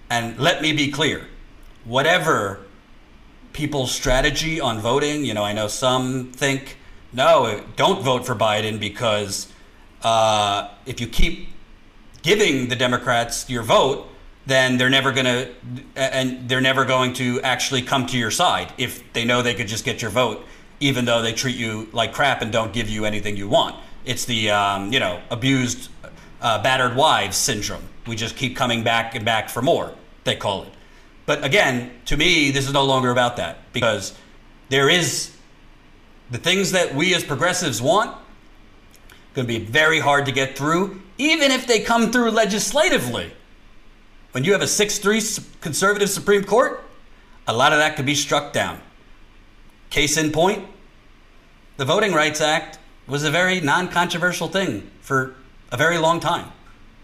And 0.09 0.39
let 0.39 0.61
me 0.61 0.73
be 0.73 0.89
clear 0.91 1.27
whatever 1.85 2.65
people's 3.57 3.91
strategy 3.91 4.61
on 4.61 4.79
voting, 4.79 5.25
you 5.25 5.33
know, 5.33 5.43
I 5.43 5.51
know 5.51 5.67
some 5.67 6.31
think, 6.31 6.77
no, 7.11 7.63
don't 7.75 8.03
vote 8.03 8.23
for 8.23 8.35
Biden 8.35 8.79
because 8.79 9.51
uh, 10.03 10.69
if 10.85 11.01
you 11.01 11.07
keep 11.07 11.49
giving 12.21 12.69
the 12.69 12.75
Democrats 12.75 13.49
your 13.49 13.63
vote, 13.63 14.07
then 14.45 14.77
they're 14.77 14.91
never 14.91 15.11
going 15.11 15.25
to 15.25 15.49
and 15.95 16.47
they're 16.47 16.61
never 16.61 16.85
going 16.85 17.13
to 17.13 17.41
actually 17.41 17.81
come 17.81 18.05
to 18.05 18.17
your 18.17 18.29
side 18.31 18.71
if 18.77 19.01
they 19.13 19.25
know 19.25 19.41
they 19.41 19.55
could 19.55 19.67
just 19.67 19.83
get 19.83 20.01
your 20.01 20.11
vote 20.11 20.45
even 20.79 21.05
though 21.05 21.23
they 21.23 21.33
treat 21.33 21.55
you 21.55 21.89
like 21.91 22.13
crap 22.13 22.41
and 22.43 22.51
don't 22.51 22.71
give 22.71 22.87
you 22.87 23.03
anything 23.03 23.35
you 23.35 23.49
want. 23.49 23.75
It's 24.05 24.23
the 24.25 24.51
um, 24.51 24.93
you 24.93 24.99
know 24.99 25.19
abused 25.31 25.89
uh, 26.41 26.61
battered 26.61 26.95
wives 26.95 27.35
syndrome. 27.35 27.83
We 28.05 28.15
just 28.15 28.37
keep 28.37 28.55
coming 28.55 28.83
back 28.83 29.15
and 29.15 29.25
back 29.25 29.49
for 29.49 29.63
more 29.63 29.93
they 30.23 30.35
call 30.35 30.63
it 30.63 30.76
but 31.27 31.43
again 31.45 31.91
to 32.05 32.17
me 32.17 32.49
this 32.49 32.65
is 32.65 32.73
no 32.73 32.83
longer 32.83 33.11
about 33.11 33.37
that 33.37 33.59
because 33.73 34.17
there 34.69 34.89
is 34.89 35.31
the 36.31 36.39
things 36.39 36.71
that 36.71 36.95
we 36.95 37.13
as 37.13 37.23
progressives 37.23 37.79
want 37.79 38.17
going 39.35 39.47
to 39.47 39.59
be 39.59 39.63
very 39.63 39.99
hard 39.99 40.25
to 40.25 40.31
get 40.31 40.57
through 40.57 40.99
even 41.19 41.51
if 41.51 41.67
they 41.67 41.79
come 41.79 42.11
through 42.11 42.31
legislatively 42.31 43.31
when 44.37 44.43
you 44.43 44.51
have 44.51 44.61
a 44.61 44.67
6 44.67 44.99
3 44.99 45.21
conservative 45.61 46.11
Supreme 46.11 46.43
Court, 46.43 46.83
a 47.47 47.53
lot 47.53 47.73
of 47.73 47.79
that 47.79 47.95
could 47.95 48.05
be 48.05 48.13
struck 48.13 48.53
down. 48.53 48.79
Case 49.89 50.15
in 50.15 50.31
point, 50.31 50.67
the 51.77 51.85
Voting 51.85 52.13
Rights 52.13 52.39
Act 52.39 52.77
was 53.07 53.23
a 53.23 53.31
very 53.31 53.61
non 53.61 53.87
controversial 53.87 54.47
thing 54.47 54.91
for 55.01 55.33
a 55.71 55.77
very 55.77 55.97
long 55.97 56.19
time. 56.19 56.51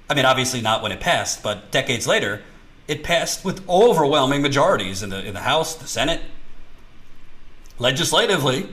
I 0.09 0.13
mean, 0.13 0.25
obviously 0.25 0.61
not 0.61 0.83
when 0.83 0.91
it 0.91 0.99
passed, 0.99 1.41
but 1.41 1.71
decades 1.71 2.05
later, 2.05 2.43
it 2.87 3.03
passed 3.03 3.45
with 3.45 3.67
overwhelming 3.69 4.41
majorities 4.41 5.03
in 5.03 5.09
the, 5.09 5.25
in 5.25 5.33
the 5.33 5.41
House, 5.41 5.75
the 5.75 5.87
Senate. 5.87 6.21
Legislatively, 7.79 8.69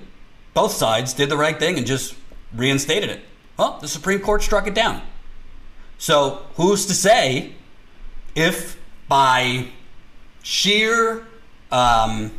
both 0.55 0.73
sides 0.73 1.15
did 1.15 1.29
the 1.29 1.37
right 1.37 1.59
thing 1.59 1.79
and 1.79 1.87
just 1.87 2.15
reinstated 2.55 3.11
it. 3.11 3.21
Well, 3.57 3.79
the 3.81 3.89
Supreme 3.89 4.21
Court 4.21 4.43
struck 4.43 4.67
it 4.67 4.75
down. 4.75 5.03
So, 5.99 6.43
who's 6.55 6.87
to 6.87 6.95
say 6.95 7.55
if 8.35 8.79
by 9.09 9.69
sheer 10.43 11.27
um, 11.71 12.33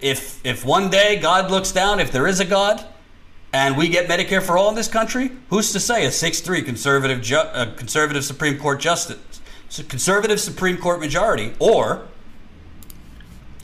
if 0.00 0.44
if 0.44 0.64
one 0.64 0.90
day 0.90 1.18
God 1.18 1.50
looks 1.50 1.72
down, 1.72 1.98
if 1.98 2.12
there 2.12 2.26
is 2.26 2.40
a 2.40 2.44
God, 2.44 2.84
and 3.54 3.76
we 3.76 3.86
get 3.88 4.08
Medicare 4.08 4.42
for 4.42 4.58
all 4.58 4.68
in 4.68 4.74
this 4.74 4.88
country, 4.88 5.30
who's 5.48 5.70
to 5.70 5.78
say 5.78 6.04
a 6.04 6.10
six-three 6.10 6.62
conservative 6.62 7.22
ju- 7.22 7.36
uh, 7.36 7.72
conservative 7.76 8.24
Supreme 8.24 8.58
Court 8.58 8.80
justice, 8.80 9.40
conservative 9.88 10.40
Supreme 10.40 10.76
Court 10.76 10.98
majority, 10.98 11.52
or 11.60 12.08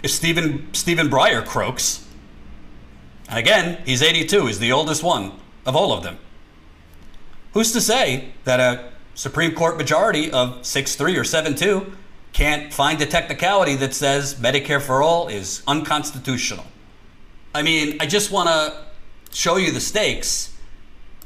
if 0.04 0.12
Stephen 0.12 0.72
Stephen 0.72 1.10
Breyer 1.10 1.44
croaks, 1.44 2.06
and 3.28 3.36
again 3.36 3.82
he's 3.84 4.00
82, 4.00 4.46
he's 4.46 4.60
the 4.60 4.70
oldest 4.70 5.02
one 5.02 5.32
of 5.66 5.74
all 5.74 5.92
of 5.92 6.04
them. 6.04 6.18
Who's 7.52 7.72
to 7.72 7.80
say 7.80 8.32
that 8.44 8.60
a 8.60 8.92
Supreme 9.16 9.56
Court 9.56 9.76
majority 9.76 10.30
of 10.30 10.64
6 10.64 10.94
3 10.94 11.16
or 11.16 11.24
7 11.24 11.56
2 11.56 11.92
can't 12.32 12.72
find 12.72 13.02
a 13.02 13.06
technicality 13.06 13.74
that 13.74 13.92
says 13.92 14.36
Medicare 14.36 14.80
for 14.80 15.02
all 15.02 15.26
is 15.26 15.64
unconstitutional. 15.66 16.64
I 17.52 17.62
mean, 17.62 17.96
I 17.98 18.06
just 18.06 18.30
want 18.30 18.48
to 18.48 18.89
show 19.32 19.56
you 19.56 19.70
the 19.70 19.80
stakes 19.80 20.54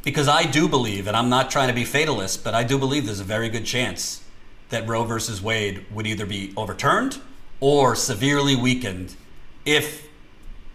because 0.03 0.29
I 0.29 0.45
do 0.45 0.69
believe, 0.69 1.07
and 1.07 1.17
I'm 1.17 1.31
not 1.31 1.51
trying 1.51 1.69
to 1.69 1.75
be 1.75 1.85
fatalist, 1.85 2.45
but 2.45 2.55
I 2.55 2.63
do 2.63 2.79
believe 2.79 3.07
there's 3.07 3.21
a 3.21 3.25
very 3.25 3.49
good 3.49 3.65
chance 3.65 4.23
that 4.69 4.87
Roe 4.87 5.05
versus 5.05 5.43
Wade 5.43 5.87
would 5.91 6.07
either 6.07 6.27
be 6.27 6.53
overturned 6.57 7.21
or 7.61 7.95
severely 7.95 8.55
weakened 8.55 9.17
if 9.65 10.09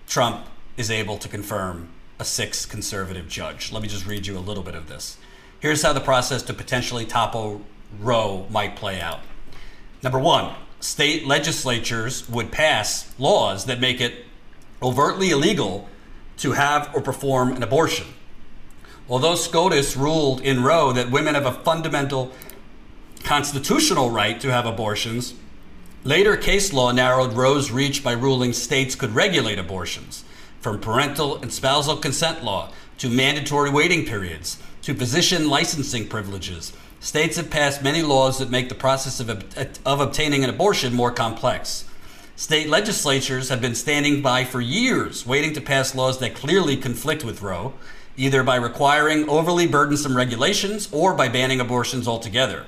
Trump 0.07 0.48
is 0.77 0.89
able 0.89 1.17
to 1.17 1.27
confirm 1.27 1.89
a 2.17 2.25
sixth 2.25 2.69
conservative 2.69 3.27
judge. 3.27 3.71
Let 3.71 3.81
me 3.81 3.88
just 3.88 4.07
read 4.07 4.25
you 4.25 4.38
a 4.38 4.39
little 4.39 4.63
bit 4.63 4.75
of 4.75 4.88
this. 4.88 5.17
Here's 5.59 5.83
how 5.83 5.93
the 5.93 6.00
process 6.00 6.41
to 6.43 6.53
potentially 6.53 7.05
topple 7.05 7.62
Roe 8.00 8.48
might 8.50 8.75
play 8.75 9.00
out. 9.00 9.19
Number 10.01 10.19
one, 10.19 10.55
state 10.79 11.27
legislatures 11.27 12.27
would 12.29 12.51
pass 12.51 13.13
laws 13.19 13.65
that 13.65 13.79
make 13.79 14.00
it 14.01 14.25
overtly 14.81 15.31
illegal 15.31 15.89
to 16.39 16.53
have 16.53 16.93
or 16.96 17.01
perform 17.01 17.53
an 17.53 17.63
abortion. 17.63 18.08
Although 19.10 19.36
SCOTUS 19.36 19.98
ruled 19.98 20.41
in 20.41 20.63
Roe 20.63 20.91
that 20.93 21.12
women 21.12 21.36
have 21.36 21.46
a 21.46 21.51
fundamental 21.51 22.31
constitutional 23.24 24.12
right 24.12 24.39
to 24.39 24.51
have 24.51 24.65
abortions, 24.65 25.34
later 26.03 26.38
case 26.38 26.72
law 26.74 26.91
narrowed 26.91 27.34
Roe's 27.34 27.72
reach 27.72 28.03
by 28.03 28.12
ruling 28.12 28.53
states 28.53 28.96
could 28.96 29.12
regulate 29.12 29.60
abortions, 29.60 30.24
from 30.62 30.79
parental 30.79 31.38
and 31.41 31.51
spousal 31.51 31.98
consent 31.98 32.43
law 32.43 32.72
to 33.00 33.10
mandatory 33.10 33.69
waiting 33.69 34.05
periods 34.05 34.62
to 34.81 34.93
physician 34.93 35.50
licensing 35.50 36.08
privileges. 36.08 36.74
States 37.00 37.38
have 37.38 37.50
passed 37.50 37.81
many 37.81 38.01
laws 38.03 38.39
that 38.39 38.51
make 38.51 38.69
the 38.69 38.75
process 38.75 39.19
of, 39.19 39.29
of 39.86 40.00
obtaining 40.01 40.43
an 40.43 40.50
abortion 40.50 40.93
more 40.93 41.12
complex. 41.12 41.86
State 42.39 42.69
legislatures 42.69 43.50
have 43.50 43.60
been 43.60 43.75
standing 43.75 44.22
by 44.22 44.46
for 44.46 44.62
years, 44.62 45.27
waiting 45.27 45.51
to 45.51 45.60
pass 45.60 45.93
laws 45.93 46.19
that 46.19 46.34
clearly 46.34 46.77
conflict 46.77 47.22
with 47.22 47.41
Roe, 47.41 47.74
either 48.15 48.43
by 48.43 48.55
requiring 48.55 49.27
overly 49.27 49.67
burdensome 49.67 50.15
regulations 50.15 50.88
or 50.93 51.13
by 51.13 51.27
banning 51.27 51.60
abortions 51.60 52.08
altogether. 52.08 52.65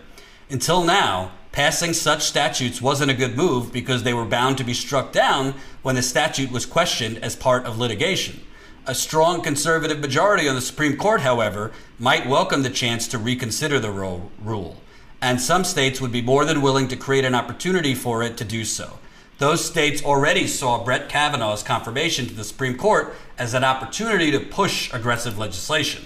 Until 0.49 0.83
now, 0.83 1.31
passing 1.53 1.93
such 1.93 2.23
statutes 2.23 2.81
wasn't 2.81 3.11
a 3.11 3.13
good 3.13 3.37
move 3.37 3.71
because 3.71 4.03
they 4.03 4.13
were 4.13 4.25
bound 4.25 4.57
to 4.57 4.65
be 4.65 4.73
struck 4.73 5.13
down 5.13 5.53
when 5.83 5.95
the 5.95 6.01
statute 6.01 6.51
was 6.51 6.65
questioned 6.65 7.19
as 7.19 7.37
part 7.37 7.65
of 7.65 7.79
litigation. 7.79 8.41
A 8.85 8.93
strong 8.93 9.41
conservative 9.41 9.99
majority 10.01 10.49
on 10.49 10.55
the 10.55 10.61
Supreme 10.61 10.97
Court, 10.97 11.21
however, 11.21 11.71
might 11.97 12.27
welcome 12.27 12.63
the 12.63 12.69
chance 12.69 13.07
to 13.07 13.17
reconsider 13.17 13.79
the 13.79 13.89
Roe 13.89 14.31
rule, 14.37 14.81
and 15.21 15.39
some 15.39 15.63
states 15.63 16.01
would 16.01 16.11
be 16.11 16.21
more 16.21 16.43
than 16.43 16.61
willing 16.61 16.89
to 16.89 16.97
create 16.97 17.23
an 17.23 17.35
opportunity 17.35 17.95
for 17.95 18.21
it 18.21 18.35
to 18.35 18.43
do 18.43 18.65
so. 18.65 18.97
Those 19.41 19.65
states 19.65 20.03
already 20.03 20.45
saw 20.45 20.83
Brett 20.83 21.09
Kavanaugh's 21.09 21.63
confirmation 21.63 22.27
to 22.27 22.33
the 22.35 22.43
Supreme 22.43 22.77
Court 22.77 23.15
as 23.39 23.55
an 23.55 23.63
opportunity 23.63 24.29
to 24.29 24.39
push 24.39 24.93
aggressive 24.93 25.39
legislation. 25.39 26.05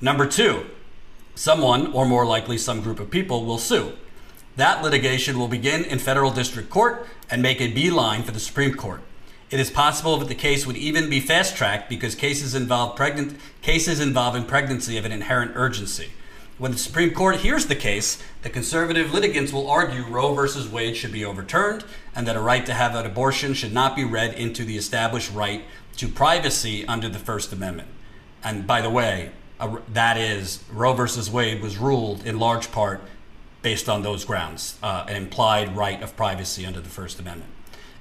Number 0.00 0.24
two, 0.24 0.64
someone, 1.34 1.92
or 1.92 2.06
more 2.06 2.24
likely 2.24 2.56
some 2.56 2.80
group 2.80 2.98
of 2.98 3.10
people, 3.10 3.44
will 3.44 3.58
sue. 3.58 3.92
That 4.56 4.82
litigation 4.82 5.38
will 5.38 5.46
begin 5.46 5.84
in 5.84 5.98
federal 5.98 6.30
district 6.30 6.70
court 6.70 7.06
and 7.30 7.42
make 7.42 7.60
a 7.60 7.70
beeline 7.70 8.22
for 8.22 8.32
the 8.32 8.40
Supreme 8.40 8.72
Court. 8.72 9.02
It 9.50 9.60
is 9.60 9.70
possible 9.70 10.16
that 10.16 10.28
the 10.28 10.34
case 10.34 10.66
would 10.66 10.78
even 10.78 11.10
be 11.10 11.20
fast 11.20 11.58
tracked 11.58 11.90
because 11.90 12.14
cases 12.14 12.54
involve 12.54 12.96
pregnant 12.96 13.38
cases 13.60 14.00
involving 14.00 14.44
pregnancy 14.44 14.96
have 14.96 15.04
an 15.04 15.12
inherent 15.12 15.52
urgency. 15.54 16.12
When 16.60 16.72
the 16.72 16.78
Supreme 16.78 17.14
Court 17.14 17.36
hears 17.36 17.64
the 17.64 17.74
case, 17.74 18.22
the 18.42 18.50
conservative 18.50 19.14
litigants 19.14 19.50
will 19.50 19.70
argue 19.70 20.04
Roe 20.04 20.34
v. 20.34 20.68
Wade 20.68 20.94
should 20.94 21.10
be 21.10 21.24
overturned 21.24 21.86
and 22.14 22.26
that 22.26 22.36
a 22.36 22.40
right 22.40 22.66
to 22.66 22.74
have 22.74 22.94
an 22.94 23.06
abortion 23.06 23.54
should 23.54 23.72
not 23.72 23.96
be 23.96 24.04
read 24.04 24.34
into 24.34 24.66
the 24.66 24.76
established 24.76 25.32
right 25.32 25.64
to 25.96 26.06
privacy 26.06 26.86
under 26.86 27.08
the 27.08 27.18
First 27.18 27.50
Amendment. 27.54 27.88
And 28.44 28.66
by 28.66 28.82
the 28.82 28.90
way, 28.90 29.30
that 29.88 30.18
is, 30.18 30.62
Roe 30.70 30.92
v. 30.92 31.30
Wade 31.30 31.62
was 31.62 31.78
ruled 31.78 32.26
in 32.26 32.38
large 32.38 32.70
part 32.70 33.00
based 33.62 33.88
on 33.88 34.02
those 34.02 34.26
grounds, 34.26 34.78
uh, 34.82 35.06
an 35.08 35.16
implied 35.16 35.74
right 35.74 36.02
of 36.02 36.14
privacy 36.14 36.66
under 36.66 36.82
the 36.82 36.90
First 36.90 37.18
Amendment. 37.18 37.50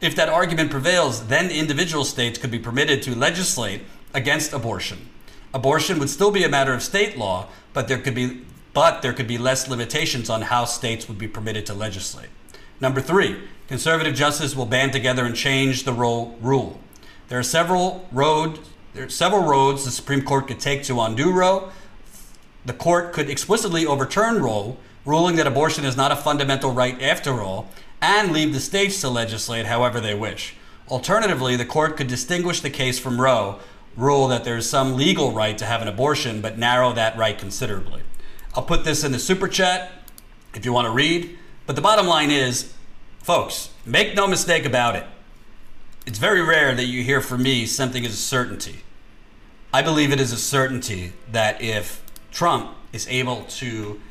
If 0.02 0.18
that 0.18 0.28
argument 0.28 0.70
prevails, 0.70 1.28
then 1.28 1.50
individual 1.50 2.04
states 2.04 2.38
could 2.38 2.52
be 2.52 2.60
permitted 2.60 3.04
to 3.04 3.16
legislate 3.16 3.84
against 4.14 4.52
abortion. 4.52 5.08
Abortion 5.54 6.00
would 6.00 6.10
still 6.10 6.32
be 6.32 6.44
a 6.44 6.50
matter 6.50 6.74
of 6.74 6.84
state 6.84 7.18
law, 7.18 7.48
but 7.74 7.88
there 7.88 7.98
could 7.98 8.16
be 8.16 8.46
but 8.72 9.02
there 9.02 9.14
could 9.14 9.28
be 9.28 9.38
less 9.38 9.68
limitations 9.68 10.30
on 10.30 10.44
how 10.44 10.64
states 10.64 11.08
would 11.08 11.18
be 11.18 11.28
permitted 11.28 11.66
to 11.66 11.74
legislate. 11.74 12.30
Number 12.80 13.02
three, 13.02 13.42
conservative 13.68 14.14
justices 14.14 14.56
will 14.56 14.68
band 14.68 14.94
together 14.94 15.26
and 15.26 15.36
change 15.36 15.84
the 15.84 15.92
role, 15.92 16.38
rule. 16.40 16.80
There 17.30 17.40
are 17.40 17.44
several 17.44 18.08
road 18.12 18.60
there 18.94 19.06
are 19.06 19.10
several 19.10 19.44
roads 19.44 19.86
the 19.86 19.92
Supreme 19.92 20.24
Court 20.24 20.48
could 20.48 20.60
take 20.60 20.84
to 20.84 21.00
undo 21.00 21.32
Roe. 21.32 21.70
The 22.66 22.74
court 22.74 23.14
could 23.14 23.30
explicitly 23.30 23.86
overturn 23.86 24.42
Roe, 24.42 24.78
ruling 25.06 25.36
that 25.36 25.46
abortion 25.46 25.86
is 25.86 25.96
not 25.96 26.12
a 26.12 26.16
fundamental 26.16 26.72
right 26.72 27.00
after 27.02 27.42
all, 27.42 27.70
and 28.02 28.32
leave 28.32 28.52
the 28.52 28.60
states 28.60 29.00
to 29.02 29.10
legislate 29.10 29.68
however 29.68 30.02
they 30.02 30.16
wish. 30.16 30.56
Alternatively, 30.88 31.56
the 31.56 31.66
court 31.66 31.98
could 31.98 32.08
distinguish 32.08 32.62
the 32.62 32.70
case 32.72 32.98
from 32.98 33.22
Roe, 33.22 33.60
rule 33.96 34.28
that 34.28 34.44
there 34.44 34.58
is 34.58 34.70
some 34.70 34.96
legal 34.96 35.32
right 35.32 35.58
to 35.58 35.66
have 35.66 35.82
an 35.82 35.88
abortion, 35.88 36.42
but 36.42 36.58
narrow 36.58 36.94
that 36.94 37.18
right 37.18 37.38
considerably. 37.38 38.02
I'll 38.56 38.64
put 38.64 38.84
this 38.84 39.04
in 39.04 39.12
the 39.12 39.20
super 39.20 39.48
chat 39.48 39.92
if 40.54 40.66
you 40.66 40.74
want 40.74 40.86
to 40.86 40.92
read. 40.92 41.38
But 41.66 41.76
the 41.76 41.82
bottom 41.82 42.08
line 42.08 42.32
is, 42.32 42.74
folks, 43.20 43.70
make 43.86 44.16
no 44.16 44.28
mistake 44.28 44.66
about 44.66 44.96
it. 44.96 45.06
It's 46.06 46.18
very 46.18 46.42
rare 46.42 46.74
that 46.74 46.86
you 46.86 47.04
hear 47.04 47.22
from 47.22 47.44
me 47.44 47.66
something 47.66 48.04
is 48.04 48.14
a 48.14 48.18
certainty. 48.18 48.84
I 49.72 49.84
believe 49.84 50.12
it 50.12 50.20
is 50.20 50.32
a 50.32 50.38
certainty 50.38 51.14
that 51.32 51.62
if 51.62 52.04
Trump 52.32 52.76
is 52.92 53.08
able 53.08 53.44
to 53.44 54.02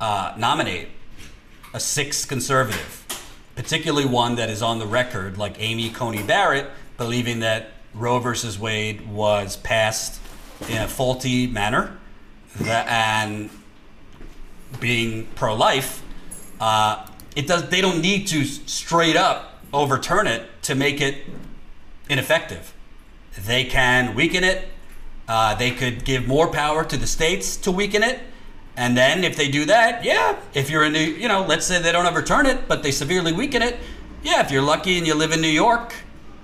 uh, 0.00 0.34
nominate 0.36 0.88
a 1.74 1.80
sixth 1.80 2.28
conservative, 2.28 3.04
particularly 3.56 4.06
one 4.06 4.36
that 4.36 4.48
is 4.48 4.62
on 4.62 4.78
the 4.78 4.86
record, 4.86 5.38
like 5.38 5.56
Amy 5.58 5.90
Coney 5.90 6.22
Barrett, 6.22 6.70
believing 6.96 7.40
that 7.40 7.71
Roe 7.94 8.18
versus 8.18 8.58
Wade 8.58 9.08
was 9.08 9.56
passed 9.56 10.20
in 10.68 10.80
a 10.80 10.88
faulty 10.88 11.46
manner, 11.46 11.98
that, 12.56 12.86
and 12.88 13.50
being 14.80 15.26
pro-life, 15.34 16.02
uh, 16.60 17.06
it 17.36 17.46
does. 17.46 17.68
They 17.68 17.80
don't 17.80 18.00
need 18.00 18.26
to 18.28 18.44
straight 18.44 19.16
up 19.16 19.60
overturn 19.72 20.26
it 20.26 20.48
to 20.62 20.74
make 20.74 21.00
it 21.00 21.18
ineffective. 22.08 22.74
They 23.38 23.64
can 23.64 24.14
weaken 24.14 24.44
it. 24.44 24.68
Uh, 25.26 25.54
they 25.54 25.70
could 25.70 26.04
give 26.04 26.26
more 26.26 26.48
power 26.48 26.84
to 26.84 26.96
the 26.96 27.06
states 27.06 27.56
to 27.58 27.72
weaken 27.72 28.02
it. 28.02 28.20
And 28.76 28.96
then 28.96 29.24
if 29.24 29.36
they 29.36 29.48
do 29.48 29.64
that, 29.66 30.04
yeah, 30.04 30.36
if 30.54 30.70
you're 30.70 30.84
in 30.84 30.92
New, 30.92 31.00
you 31.00 31.28
know, 31.28 31.44
let's 31.44 31.66
say 31.66 31.80
they 31.80 31.92
don't 31.92 32.06
overturn 32.06 32.46
it, 32.46 32.68
but 32.68 32.82
they 32.82 32.90
severely 32.90 33.32
weaken 33.32 33.62
it, 33.62 33.78
yeah, 34.22 34.44
if 34.44 34.50
you're 34.50 34.62
lucky 34.62 34.98
and 34.98 35.06
you 35.06 35.14
live 35.14 35.32
in 35.32 35.40
New 35.40 35.48
York 35.48 35.94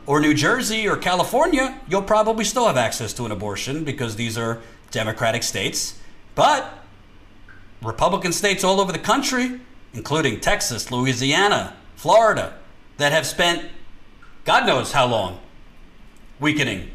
or 0.08 0.20
New 0.20 0.32
Jersey 0.32 0.88
or 0.88 0.96
California, 0.96 1.78
you'll 1.86 2.00
probably 2.00 2.42
still 2.42 2.66
have 2.66 2.78
access 2.78 3.12
to 3.12 3.26
an 3.26 3.30
abortion 3.30 3.84
because 3.84 4.16
these 4.16 4.38
are 4.38 4.62
democratic 4.90 5.42
states. 5.42 6.00
But 6.34 6.82
Republican 7.82 8.32
states 8.32 8.64
all 8.64 8.80
over 8.80 8.90
the 8.90 8.98
country, 8.98 9.60
including 9.92 10.40
Texas, 10.40 10.90
Louisiana, 10.90 11.76
Florida, 11.94 12.54
that 12.96 13.12
have 13.12 13.26
spent 13.26 13.70
God 14.46 14.66
knows 14.66 14.92
how 14.92 15.06
long 15.06 15.40
weakening, 16.40 16.90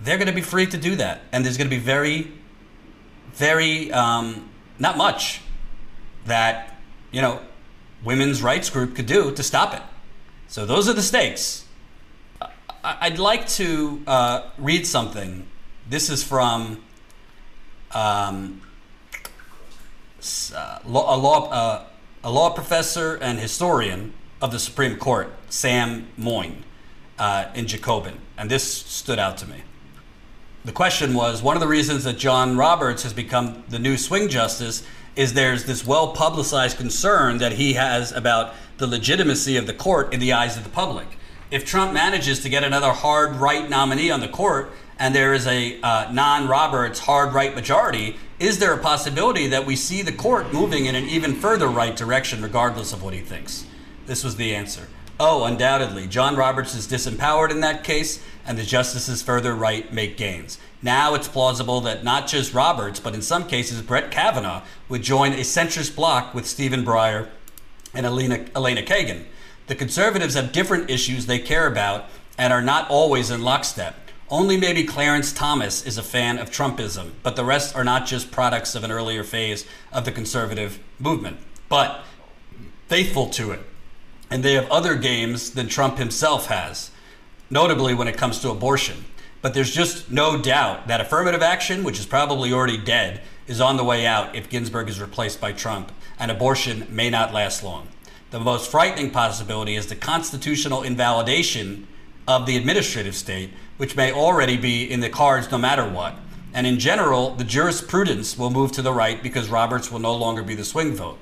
they're 0.00 0.18
going 0.18 0.26
to 0.26 0.34
be 0.34 0.40
free 0.40 0.66
to 0.66 0.76
do 0.76 0.96
that. 0.96 1.22
And 1.30 1.44
there's 1.44 1.56
going 1.56 1.70
to 1.70 1.76
be 1.76 1.80
very, 1.80 2.32
very, 3.32 3.92
um, 3.92 4.50
not 4.80 4.96
much 4.96 5.40
that, 6.26 6.76
you 7.12 7.22
know, 7.22 7.42
women's 8.02 8.42
rights 8.42 8.70
group 8.70 8.96
could 8.96 9.06
do 9.06 9.32
to 9.36 9.42
stop 9.44 9.72
it. 9.72 9.82
So 10.48 10.66
those 10.66 10.88
are 10.88 10.94
the 10.94 11.02
stakes. 11.02 11.66
I'd 12.82 13.18
like 13.18 13.46
to 13.50 14.02
uh, 14.06 14.50
read 14.56 14.86
something. 14.86 15.46
This 15.88 16.08
is 16.08 16.24
from 16.24 16.82
um, 17.92 18.62
uh, 20.54 20.78
a 20.84 20.88
law 20.88 21.50
uh, 21.50 21.84
a 22.24 22.30
law 22.30 22.50
professor 22.50 23.16
and 23.16 23.38
historian 23.38 24.14
of 24.40 24.50
the 24.50 24.58
Supreme 24.58 24.96
Court, 24.96 25.30
Sam 25.50 26.08
Moyn, 26.16 26.64
uh, 27.18 27.46
in 27.54 27.66
Jacobin, 27.66 28.18
and 28.38 28.50
this 28.50 28.64
stood 28.64 29.18
out 29.18 29.36
to 29.38 29.46
me. 29.46 29.62
The 30.64 30.72
question 30.72 31.12
was 31.12 31.42
one 31.42 31.56
of 31.56 31.60
the 31.60 31.68
reasons 31.68 32.04
that 32.04 32.16
John 32.16 32.56
Roberts 32.56 33.02
has 33.02 33.12
become 33.12 33.64
the 33.68 33.78
new 33.78 33.98
swing 33.98 34.28
justice 34.28 34.82
is 35.16 35.34
there's 35.34 35.64
this 35.64 35.86
well 35.86 36.12
publicized 36.12 36.78
concern 36.78 37.38
that 37.38 37.52
he 37.52 37.74
has 37.74 38.10
about 38.12 38.54
the 38.78 38.86
legitimacy 38.86 39.58
of 39.58 39.66
the 39.66 39.74
court 39.74 40.14
in 40.14 40.20
the 40.20 40.32
eyes 40.32 40.56
of 40.56 40.64
the 40.64 40.70
public. 40.70 41.06
If 41.50 41.66
Trump 41.66 41.92
manages 41.92 42.40
to 42.40 42.48
get 42.48 42.62
another 42.62 42.92
hard 42.92 43.34
right 43.36 43.68
nominee 43.68 44.12
on 44.12 44.20
the 44.20 44.28
court, 44.28 44.70
and 45.00 45.12
there 45.12 45.34
is 45.34 45.48
a 45.48 45.80
uh, 45.80 46.12
non 46.12 46.46
Roberts 46.46 47.00
hard 47.00 47.34
right 47.34 47.52
majority, 47.52 48.18
is 48.38 48.60
there 48.60 48.72
a 48.72 48.78
possibility 48.78 49.48
that 49.48 49.66
we 49.66 49.74
see 49.74 50.02
the 50.02 50.12
court 50.12 50.52
moving 50.52 50.86
in 50.86 50.94
an 50.94 51.08
even 51.08 51.34
further 51.34 51.66
right 51.66 51.96
direction, 51.96 52.40
regardless 52.40 52.92
of 52.92 53.02
what 53.02 53.14
he 53.14 53.20
thinks? 53.20 53.66
This 54.06 54.22
was 54.22 54.36
the 54.36 54.54
answer. 54.54 54.86
Oh, 55.18 55.44
undoubtedly. 55.44 56.06
John 56.06 56.36
Roberts 56.36 56.74
is 56.76 56.86
disempowered 56.86 57.50
in 57.50 57.60
that 57.60 57.82
case, 57.82 58.22
and 58.46 58.56
the 58.56 58.62
justices 58.62 59.20
further 59.20 59.52
right 59.52 59.92
make 59.92 60.16
gains. 60.16 60.56
Now 60.82 61.14
it's 61.14 61.28
plausible 61.28 61.80
that 61.80 62.04
not 62.04 62.28
just 62.28 62.54
Roberts, 62.54 63.00
but 63.00 63.14
in 63.14 63.22
some 63.22 63.48
cases 63.48 63.82
Brett 63.82 64.12
Kavanaugh 64.12 64.62
would 64.88 65.02
join 65.02 65.32
a 65.32 65.40
centrist 65.40 65.96
bloc 65.96 66.32
with 66.32 66.46
Stephen 66.46 66.84
Breyer 66.84 67.28
and 67.92 68.06
Elena, 68.06 68.46
Elena 68.54 68.82
Kagan. 68.82 69.24
The 69.70 69.76
conservatives 69.76 70.34
have 70.34 70.50
different 70.50 70.90
issues 70.90 71.26
they 71.26 71.38
care 71.38 71.68
about 71.68 72.06
and 72.36 72.52
are 72.52 72.60
not 72.60 72.90
always 72.90 73.30
in 73.30 73.42
lockstep. 73.42 73.94
Only 74.28 74.56
maybe 74.56 74.82
Clarence 74.82 75.32
Thomas 75.32 75.86
is 75.86 75.96
a 75.96 76.02
fan 76.02 76.40
of 76.40 76.50
Trumpism, 76.50 77.12
but 77.22 77.36
the 77.36 77.44
rest 77.44 77.76
are 77.76 77.84
not 77.84 78.04
just 78.04 78.32
products 78.32 78.74
of 78.74 78.82
an 78.82 78.90
earlier 78.90 79.22
phase 79.22 79.64
of 79.92 80.04
the 80.04 80.10
conservative 80.10 80.80
movement, 80.98 81.38
but 81.68 82.02
faithful 82.88 83.28
to 83.28 83.52
it. 83.52 83.60
And 84.28 84.42
they 84.42 84.54
have 84.54 84.68
other 84.72 84.96
games 84.96 85.52
than 85.52 85.68
Trump 85.68 85.98
himself 85.98 86.46
has, 86.46 86.90
notably 87.48 87.94
when 87.94 88.08
it 88.08 88.16
comes 88.18 88.40
to 88.40 88.50
abortion. 88.50 89.04
But 89.40 89.54
there's 89.54 89.72
just 89.72 90.10
no 90.10 90.42
doubt 90.42 90.88
that 90.88 91.00
affirmative 91.00 91.42
action, 91.42 91.84
which 91.84 92.00
is 92.00 92.06
probably 92.06 92.52
already 92.52 92.76
dead, 92.76 93.20
is 93.46 93.60
on 93.60 93.76
the 93.76 93.84
way 93.84 94.04
out 94.04 94.34
if 94.34 94.50
Ginsburg 94.50 94.88
is 94.88 95.00
replaced 95.00 95.40
by 95.40 95.52
Trump, 95.52 95.92
and 96.18 96.28
abortion 96.28 96.88
may 96.90 97.08
not 97.08 97.32
last 97.32 97.62
long. 97.62 97.86
The 98.30 98.38
most 98.38 98.70
frightening 98.70 99.10
possibility 99.10 99.74
is 99.74 99.88
the 99.88 99.96
constitutional 99.96 100.82
invalidation 100.82 101.88
of 102.28 102.46
the 102.46 102.56
administrative 102.56 103.16
state, 103.16 103.50
which 103.76 103.96
may 103.96 104.12
already 104.12 104.56
be 104.56 104.88
in 104.88 105.00
the 105.00 105.08
cards 105.08 105.50
no 105.50 105.58
matter 105.58 105.84
what. 105.84 106.14
And 106.54 106.64
in 106.64 106.78
general, 106.78 107.34
the 107.34 107.44
jurisprudence 107.44 108.38
will 108.38 108.50
move 108.50 108.70
to 108.72 108.82
the 108.82 108.92
right 108.92 109.20
because 109.20 109.48
Roberts 109.48 109.90
will 109.90 109.98
no 109.98 110.14
longer 110.14 110.44
be 110.44 110.54
the 110.54 110.64
swing 110.64 110.94
vote. 110.94 111.18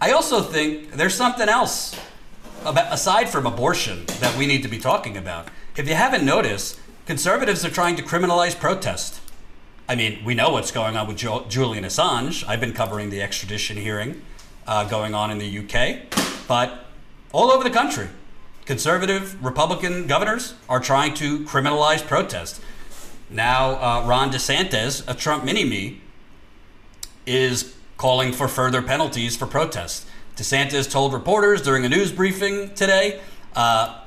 I 0.00 0.12
also 0.12 0.40
think 0.40 0.92
there's 0.92 1.14
something 1.14 1.50
else 1.50 1.98
about, 2.64 2.92
aside 2.92 3.28
from 3.28 3.44
abortion 3.44 4.06
that 4.20 4.36
we 4.38 4.46
need 4.46 4.62
to 4.62 4.68
be 4.68 4.78
talking 4.78 5.18
about. 5.18 5.48
If 5.76 5.86
you 5.86 5.94
haven't 5.94 6.24
noticed, 6.24 6.80
conservatives 7.04 7.62
are 7.64 7.70
trying 7.70 7.96
to 7.96 8.02
criminalize 8.02 8.58
protest. 8.58 9.20
I 9.86 9.96
mean, 9.96 10.24
we 10.24 10.34
know 10.34 10.50
what's 10.50 10.70
going 10.70 10.96
on 10.96 11.06
with 11.08 11.18
Julian 11.18 11.84
Assange. 11.84 12.46
I've 12.48 12.60
been 12.60 12.72
covering 12.72 13.10
the 13.10 13.20
extradition 13.20 13.76
hearing 13.76 14.22
uh, 14.68 14.84
going 14.84 15.14
on 15.14 15.30
in 15.30 15.38
the 15.38 15.58
UK, 15.58 16.27
but 16.48 16.86
all 17.32 17.52
over 17.52 17.62
the 17.62 17.70
country, 17.70 18.08
conservative 18.64 19.42
Republican 19.44 20.08
governors 20.08 20.54
are 20.68 20.80
trying 20.80 21.14
to 21.14 21.44
criminalize 21.44 22.04
protest. 22.04 22.60
Now, 23.30 23.70
uh, 23.76 24.06
Ron 24.06 24.32
DeSantis, 24.32 25.04
a 25.06 25.14
Trump 25.14 25.44
mini 25.44 25.64
me, 25.64 26.00
is 27.26 27.76
calling 27.98 28.32
for 28.32 28.48
further 28.48 28.80
penalties 28.80 29.36
for 29.36 29.46
protest. 29.46 30.06
DeSantis 30.36 30.90
told 30.90 31.12
reporters 31.12 31.60
during 31.60 31.84
a 31.84 31.88
news 31.88 32.10
briefing 32.10 32.74
today 32.74 33.20
uh, 33.54 34.00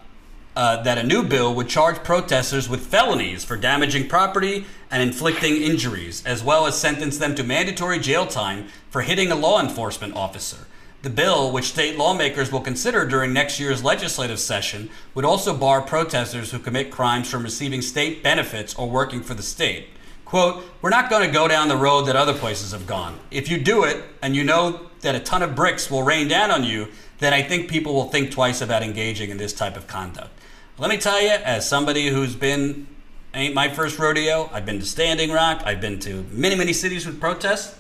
uh, 0.55 0.81
that 0.81 0.97
a 0.97 1.03
new 1.03 1.21
bill 1.23 1.53
would 1.53 1.69
charge 1.69 2.03
protesters 2.03 2.67
with 2.67 2.85
felonies 2.87 3.43
for 3.43 3.55
damaging 3.55 4.07
property 4.07 4.65
and 4.89 5.03
inflicting 5.03 5.57
injuries, 5.57 6.25
as 6.25 6.43
well 6.43 6.65
as 6.65 6.79
sentence 6.79 7.17
them 7.17 7.35
to 7.35 7.43
mandatory 7.43 7.99
jail 7.99 8.25
time 8.25 8.67
for 8.89 9.01
hitting 9.01 9.31
a 9.31 9.35
law 9.35 9.61
enforcement 9.61 10.15
officer. 10.15 10.65
The 11.01 11.09
bill, 11.09 11.51
which 11.51 11.65
state 11.65 11.97
lawmakers 11.97 12.51
will 12.51 12.61
consider 12.61 13.05
during 13.07 13.33
next 13.33 13.59
year's 13.59 13.83
legislative 13.83 14.39
session, 14.39 14.89
would 15.15 15.25
also 15.25 15.57
bar 15.57 15.81
protesters 15.81 16.51
who 16.51 16.59
commit 16.59 16.91
crimes 16.91 17.27
from 17.29 17.41
receiving 17.41 17.81
state 17.81 18.21
benefits 18.21 18.75
or 18.75 18.87
working 18.87 19.21
for 19.21 19.33
the 19.33 19.41
state. 19.41 19.87
Quote, 20.25 20.63
we're 20.81 20.91
not 20.91 21.09
going 21.09 21.25
to 21.25 21.33
go 21.33 21.47
down 21.47 21.67
the 21.69 21.75
road 21.75 22.03
that 22.03 22.15
other 22.15 22.33
places 22.33 22.71
have 22.71 22.85
gone. 22.85 23.19
If 23.31 23.49
you 23.49 23.59
do 23.59 23.83
it 23.83 24.03
and 24.21 24.35
you 24.35 24.43
know 24.43 24.91
that 25.01 25.15
a 25.15 25.19
ton 25.19 25.41
of 25.41 25.55
bricks 25.55 25.89
will 25.89 26.03
rain 26.03 26.27
down 26.27 26.51
on 26.51 26.63
you, 26.63 26.87
then 27.17 27.33
I 27.33 27.41
think 27.41 27.69
people 27.69 27.95
will 27.95 28.09
think 28.09 28.31
twice 28.31 28.61
about 28.61 28.83
engaging 28.83 29.31
in 29.31 29.37
this 29.37 29.53
type 29.53 29.75
of 29.75 29.87
conduct. 29.87 30.29
Let 30.77 30.89
me 30.89 30.97
tell 30.97 31.21
you, 31.21 31.29
as 31.29 31.67
somebody 31.67 32.09
who's 32.09 32.35
been, 32.35 32.87
ain't 33.33 33.55
my 33.55 33.69
first 33.69 33.99
rodeo, 33.99 34.49
I've 34.53 34.65
been 34.65 34.79
to 34.79 34.85
Standing 34.85 35.31
Rock, 35.31 35.63
I've 35.65 35.81
been 35.81 35.99
to 36.01 36.25
many, 36.31 36.55
many 36.55 36.73
cities 36.73 37.05
with 37.05 37.19
protests. 37.19 37.75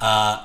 Uh, 0.00 0.44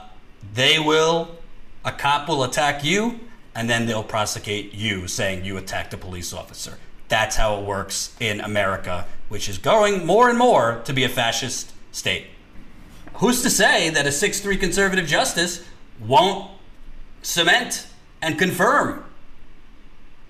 they 0.53 0.77
will 0.77 1.37
A 1.83 1.91
cop 1.91 2.27
will 2.27 2.43
attack 2.43 2.83
you, 2.83 3.19
and 3.55 3.69
then 3.69 3.85
they'll 3.85 4.03
prosecute 4.03 4.73
you, 4.73 5.07
saying 5.07 5.45
you 5.45 5.57
attacked 5.57 5.93
a 5.93 5.97
police 5.97 6.33
officer. 6.33 6.77
That's 7.07 7.35
how 7.35 7.57
it 7.59 7.65
works 7.65 8.15
in 8.19 8.39
America, 8.39 9.05
which 9.29 9.49
is 9.49 9.57
growing 9.57 10.05
more 10.05 10.29
and 10.29 10.37
more 10.37 10.81
to 10.85 10.93
be 10.93 11.03
a 11.03 11.09
fascist 11.09 11.73
state. 11.91 12.27
Who's 13.15 13.41
to 13.41 13.49
say 13.49 13.89
that 13.89 14.07
a 14.07 14.11
6 14.11 14.39
3 14.39 14.57
conservative 14.57 15.07
justice 15.07 15.63
won't 15.99 16.51
cement 17.21 17.87
and 18.21 18.37
confirm, 18.39 19.03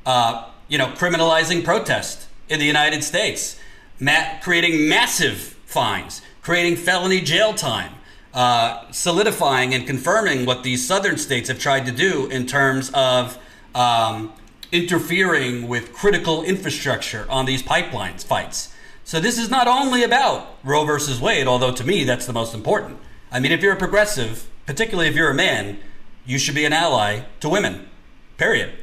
uh, 0.06 0.50
you 0.68 0.78
know, 0.78 0.88
criminalizing 0.88 1.64
protest 1.64 2.28
in 2.50 2.60
the 2.60 2.66
United 2.66 3.04
States, 3.04 3.60
ma- 4.00 4.40
creating 4.42 4.90
massive 4.90 5.38
fines, 5.66 6.22
creating 6.42 6.76
felony 6.76 7.22
jail 7.22 7.54
time, 7.54 7.94
uh, 8.34 8.89
solidifying 8.91 9.74
and 9.74 9.86
confirming 9.86 10.46
what 10.46 10.63
these 10.63 10.86
southern 10.86 11.17
states 11.17 11.50
have 11.50 11.60
tried 11.60 11.86
to 11.86 11.91
do 11.91 12.28
in 12.28 12.46
terms 12.46 12.89
of 12.94 13.38
um, 13.76 14.32
interfering 14.72 15.67
with 15.67 15.94
critical 15.94 16.44
infrastructure 16.44 17.26
on 17.30 17.46
these 17.46 17.62
pipelines 17.62 18.26
fights. 18.26 18.74
So 19.04 19.20
this 19.20 19.38
is 19.38 19.50
not 19.50 19.67
only 19.67 20.04
about 20.04 20.58
Roe 20.63 20.86
versus 20.86 21.20
Wade, 21.20 21.48
although 21.48 21.74
to 21.74 21.84
me 21.84 22.04
that's 22.04 22.26
the 22.26 22.34
most 22.34 22.54
important. 22.54 23.00
I 23.32 23.39
mean, 23.39 23.52
if 23.52 23.62
you're 23.62 23.74
a 23.74 23.78
progressive, 23.78 24.50
particularly 24.65 25.10
if 25.10 25.15
you're 25.15 25.32
a 25.32 25.36
man, 25.36 25.80
you 26.26 26.38
should 26.38 26.56
be 26.56 26.65
an 26.65 26.74
ally 26.74 27.22
to 27.39 27.50
women. 27.50 27.89
Period. 28.38 28.74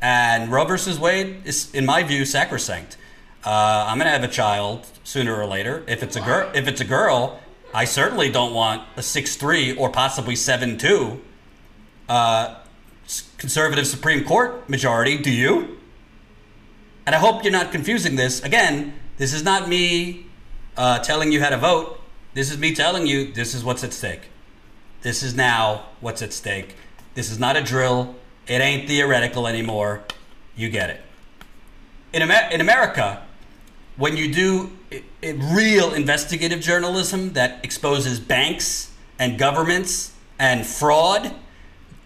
And 0.00 0.52
Roe 0.52 0.64
versus 0.64 0.98
Wade 0.98 1.42
is, 1.44 1.74
in 1.74 1.84
my 1.84 2.02
view, 2.02 2.24
sacrosanct. 2.24 2.96
Uh, 3.44 3.86
I'm 3.88 3.98
gonna 3.98 4.10
have 4.10 4.24
a 4.24 4.28
child 4.28 4.86
sooner 5.02 5.34
or 5.34 5.46
later. 5.46 5.82
If 5.88 6.02
it's 6.02 6.16
a 6.16 6.20
girl, 6.20 6.50
if 6.54 6.68
it's 6.68 6.80
a 6.80 6.84
girl, 6.84 7.40
I 7.74 7.84
certainly 7.84 8.30
don't 8.30 8.54
want 8.54 8.82
a 8.96 9.02
six 9.02 9.36
three 9.36 9.76
or 9.76 9.90
possibly 9.90 10.36
seven 10.36 10.78
two 10.78 11.20
uh, 12.08 12.56
conservative 13.36 13.86
Supreme 13.86 14.24
Court 14.24 14.68
majority. 14.68 15.18
Do 15.18 15.30
you? 15.30 15.78
And 17.06 17.14
I 17.14 17.18
hope 17.18 17.42
you're 17.42 17.52
not 17.52 17.72
confusing 17.72 18.16
this. 18.16 18.42
Again, 18.42 18.94
this 19.16 19.32
is 19.32 19.42
not 19.42 19.68
me 19.68 20.26
uh, 20.76 20.98
telling 21.00 21.32
you 21.32 21.40
how 21.40 21.50
to 21.50 21.56
vote. 21.56 22.00
This 22.34 22.50
is 22.50 22.58
me 22.58 22.74
telling 22.74 23.06
you 23.06 23.32
this 23.32 23.54
is 23.54 23.64
what's 23.64 23.82
at 23.82 23.92
stake. 23.92 24.30
This 25.02 25.22
is 25.22 25.34
now 25.34 25.86
what's 26.00 26.22
at 26.22 26.32
stake. 26.32 26.74
This 27.14 27.30
is 27.30 27.38
not 27.38 27.56
a 27.56 27.62
drill. 27.62 28.14
It 28.46 28.60
ain't 28.60 28.88
theoretical 28.88 29.46
anymore. 29.46 30.04
You 30.56 30.68
get 30.68 30.90
it. 30.90 31.00
In, 32.12 32.22
Amer- 32.22 32.48
in 32.50 32.60
America, 32.60 33.22
when 33.96 34.16
you 34.16 34.32
do 34.32 34.70
real 35.22 35.92
investigative 35.92 36.60
journalism 36.60 37.32
that 37.32 37.64
exposes 37.64 38.20
banks 38.20 38.92
and 39.18 39.38
governments 39.38 40.12
and 40.38 40.64
fraud, 40.64 41.34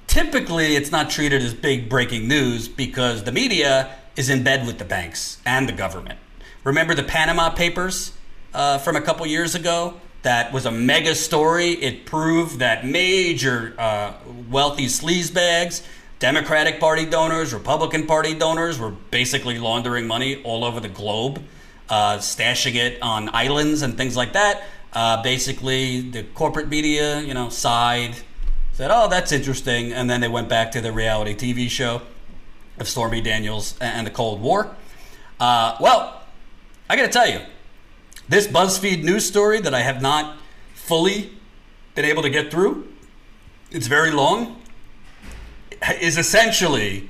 typically 0.07 0.77
it's 0.77 0.91
not 0.91 1.11
treated 1.11 1.43
as 1.43 1.55
big 1.55 1.89
breaking 1.89 2.27
news 2.27 2.69
because 2.69 3.25
the 3.25 3.33
media 3.33 3.97
is 4.17 4.31
in 4.31 4.43
bed 4.43 4.67
with 4.67 4.79
the 4.79 4.85
banks 4.85 5.39
and 5.45 5.69
the 5.69 5.73
government. 5.73 6.19
Remember 6.65 6.95
the 6.95 7.03
Panama 7.03 7.51
Papers 7.51 8.13
uh, 8.55 8.79
from 8.79 8.97
a 8.97 9.01
couple 9.01 9.27
years 9.27 9.55
ago? 9.55 10.01
That 10.23 10.53
was 10.53 10.67
a 10.67 10.71
mega 10.71 11.15
story. 11.15 11.71
It 11.71 12.07
proved 12.07 12.61
that 12.61 12.87
major 12.87 13.75
uh, 13.77 14.15
wealthy 14.49 14.87
sleazebags, 14.87 15.85
Democratic 16.21 16.79
Party 16.79 17.05
donors, 17.05 17.53
Republican 17.53 18.07
Party 18.07 18.33
donors 18.33 18.79
were 18.79 18.93
basically 19.11 19.59
laundering 19.59 20.07
money 20.07 20.41
all 20.45 20.65
over 20.65 20.79
the 20.79 20.89
globe, 20.89 21.43
uh, 21.89 22.19
stashing 22.19 22.75
it 22.75 23.01
on 23.03 23.29
islands 23.35 23.83
and 23.83 23.97
things 23.97 24.17
like 24.17 24.33
that. 24.33 24.63
Uh, 24.93 25.23
basically, 25.23 26.01
the 26.01 26.23
corporate 26.23 26.69
media, 26.69 27.21
you 27.21 27.35
know, 27.35 27.49
sighed, 27.49 28.15
said, 28.73 28.91
"Oh, 28.93 29.09
that's 29.09 29.33
interesting," 29.33 29.93
and 29.93 30.09
then 30.09 30.21
they 30.21 30.29
went 30.29 30.49
back 30.49 30.71
to 30.73 30.81
the 30.81 30.93
reality 30.93 31.35
TV 31.35 31.69
show 31.69 32.03
of 32.79 32.89
Stormy 32.89 33.21
Daniels 33.21 33.75
and 33.81 34.07
the 34.07 34.11
Cold 34.11 34.41
War. 34.41 34.75
Uh, 35.41 35.77
well, 35.81 36.23
I 36.89 36.97
got 36.97 37.03
to 37.03 37.09
tell 37.09 37.29
you, 37.29 37.41
this 38.29 38.47
BuzzFeed 38.47 39.03
news 39.03 39.27
story 39.27 39.61
that 39.61 39.75
I 39.75 39.81
have 39.81 40.01
not 40.03 40.37
fully 40.75 41.33
been 41.95 42.05
able 42.05 42.23
to 42.23 42.31
get 42.31 42.51
through, 42.51 42.89
it's 43.71 43.87
very 43.87 44.11
long, 44.11 44.61
is 46.01 46.19
essentially 46.19 47.09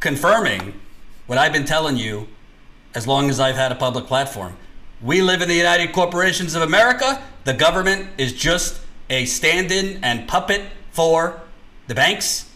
confirming 0.00 0.80
what 1.26 1.38
I've 1.38 1.52
been 1.52 1.64
telling 1.64 1.96
you 1.96 2.28
as 2.94 3.06
long 3.06 3.30
as 3.30 3.40
I've 3.40 3.56
had 3.56 3.72
a 3.72 3.76
public 3.76 4.06
platform. 4.06 4.56
We 5.00 5.22
live 5.22 5.42
in 5.42 5.48
the 5.48 5.54
United 5.54 5.92
Corporations 5.92 6.54
of 6.54 6.62
America. 6.62 7.22
The 7.44 7.54
government 7.54 8.08
is 8.18 8.32
just 8.32 8.80
a 9.08 9.24
stand 9.24 9.72
in 9.72 10.02
and 10.04 10.28
puppet 10.28 10.62
for 10.90 11.40
the 11.86 11.94
banks, 11.94 12.50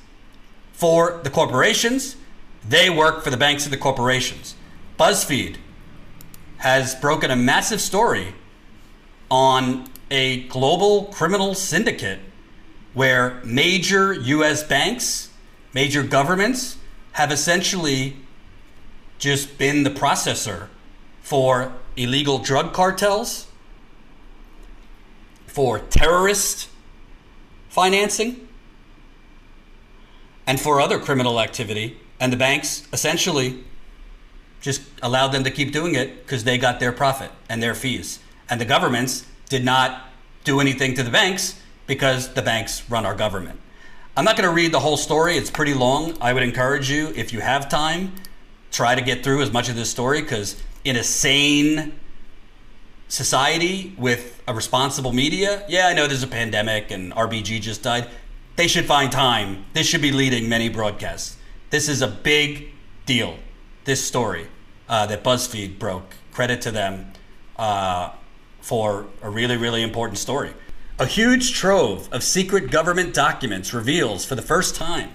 for 0.72 1.20
the 1.24 1.30
corporations. 1.30 2.16
They 2.68 2.90
work 2.90 3.22
for 3.24 3.30
the 3.30 3.36
banks 3.36 3.64
and 3.64 3.72
the 3.72 3.78
corporations. 3.78 4.54
BuzzFeed 4.98 5.56
has 6.58 6.94
broken 6.94 7.30
a 7.30 7.36
massive 7.36 7.80
story 7.80 8.34
on 9.30 9.86
a 10.10 10.44
global 10.44 11.04
criminal 11.06 11.54
syndicate 11.54 12.20
where 12.92 13.40
major 13.44 14.12
US 14.12 14.62
banks, 14.62 15.30
major 15.72 16.02
governments 16.02 16.76
have 17.12 17.32
essentially 17.32 18.16
just 19.24 19.56
been 19.56 19.84
the 19.84 19.90
processor 19.90 20.68
for 21.22 21.72
illegal 21.96 22.38
drug 22.38 22.74
cartels, 22.74 23.46
for 25.46 25.78
terrorist 25.78 26.68
financing, 27.70 28.46
and 30.46 30.60
for 30.60 30.78
other 30.78 30.98
criminal 30.98 31.40
activity. 31.40 31.96
And 32.20 32.30
the 32.30 32.36
banks 32.36 32.86
essentially 32.92 33.64
just 34.60 34.82
allowed 35.02 35.28
them 35.28 35.42
to 35.44 35.50
keep 35.50 35.72
doing 35.72 35.94
it 35.94 36.26
because 36.26 36.44
they 36.44 36.58
got 36.58 36.78
their 36.78 36.92
profit 36.92 37.30
and 37.48 37.62
their 37.62 37.74
fees. 37.74 38.18
And 38.50 38.60
the 38.60 38.66
governments 38.66 39.24
did 39.48 39.64
not 39.64 40.10
do 40.44 40.60
anything 40.60 40.92
to 40.96 41.02
the 41.02 41.10
banks 41.10 41.58
because 41.86 42.34
the 42.34 42.42
banks 42.42 42.82
run 42.90 43.06
our 43.06 43.14
government. 43.14 43.58
I'm 44.18 44.26
not 44.26 44.36
going 44.36 44.48
to 44.48 44.54
read 44.54 44.70
the 44.70 44.80
whole 44.80 44.98
story, 44.98 45.38
it's 45.38 45.50
pretty 45.50 45.72
long. 45.72 46.14
I 46.20 46.34
would 46.34 46.42
encourage 46.42 46.90
you, 46.90 47.10
if 47.16 47.32
you 47.32 47.40
have 47.40 47.70
time, 47.70 48.12
try 48.74 48.96
to 48.96 49.00
get 49.00 49.22
through 49.22 49.40
as 49.40 49.52
much 49.52 49.68
of 49.68 49.76
this 49.76 49.88
story 49.88 50.20
because 50.20 50.60
in 50.82 50.96
a 50.96 51.04
sane 51.04 51.94
society 53.06 53.94
with 53.96 54.42
a 54.48 54.52
responsible 54.52 55.12
media, 55.12 55.64
yeah, 55.68 55.86
I 55.86 55.94
know 55.94 56.08
there's 56.08 56.24
a 56.24 56.26
pandemic 56.28 56.90
and 56.90 57.12
RBG 57.12 57.60
just 57.60 57.84
died. 57.84 58.08
They 58.56 58.66
should 58.66 58.86
find 58.86 59.12
time. 59.12 59.64
This 59.74 59.86
should 59.86 60.02
be 60.02 60.10
leading 60.10 60.48
many 60.48 60.68
broadcasts. 60.68 61.36
This 61.70 61.88
is 61.88 62.02
a 62.02 62.08
big 62.08 62.70
deal. 63.06 63.38
This 63.84 64.04
story 64.04 64.48
uh, 64.88 65.06
that 65.06 65.22
BuzzFeed 65.22 65.78
broke. 65.78 66.16
Credit 66.32 66.60
to 66.62 66.72
them 66.72 67.12
uh, 67.56 68.10
for 68.60 69.06
a 69.22 69.30
really, 69.30 69.56
really 69.56 69.82
important 69.82 70.18
story. 70.18 70.52
A 70.98 71.06
huge 71.06 71.54
trove 71.54 72.08
of 72.12 72.24
secret 72.24 72.72
government 72.72 73.14
documents 73.14 73.72
reveals 73.72 74.24
for 74.24 74.34
the 74.34 74.42
first 74.42 74.74
time 74.74 75.10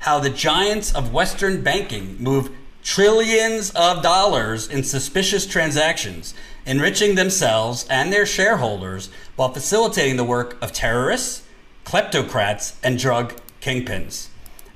how 0.00 0.18
the 0.18 0.30
giants 0.30 0.94
of 0.94 1.12
Western 1.12 1.62
banking 1.62 2.22
move 2.22 2.50
trillions 2.88 3.70
of 3.72 4.02
dollars 4.02 4.66
in 4.66 4.82
suspicious 4.82 5.44
transactions, 5.44 6.32
enriching 6.64 7.16
themselves 7.16 7.86
and 7.90 8.10
their 8.10 8.24
shareholders 8.24 9.10
while 9.36 9.52
facilitating 9.52 10.16
the 10.16 10.24
work 10.24 10.56
of 10.62 10.72
terrorists, 10.72 11.42
kleptocrats, 11.84 12.76
and 12.82 12.98
drug 12.98 13.34
kingpins. 13.60 14.28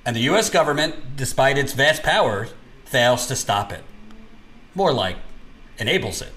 And 0.05 0.15
the 0.15 0.29
US 0.33 0.51
government, 0.51 1.17
despite 1.17 1.57
its 1.57 1.73
vast 1.73 2.03
power, 2.03 2.49
fails 2.85 3.27
to 3.29 3.35
stop 3.35 3.73
it 3.73 3.83
more 4.75 4.93
like 4.93 5.17
enables 5.79 6.21
it. 6.21 6.33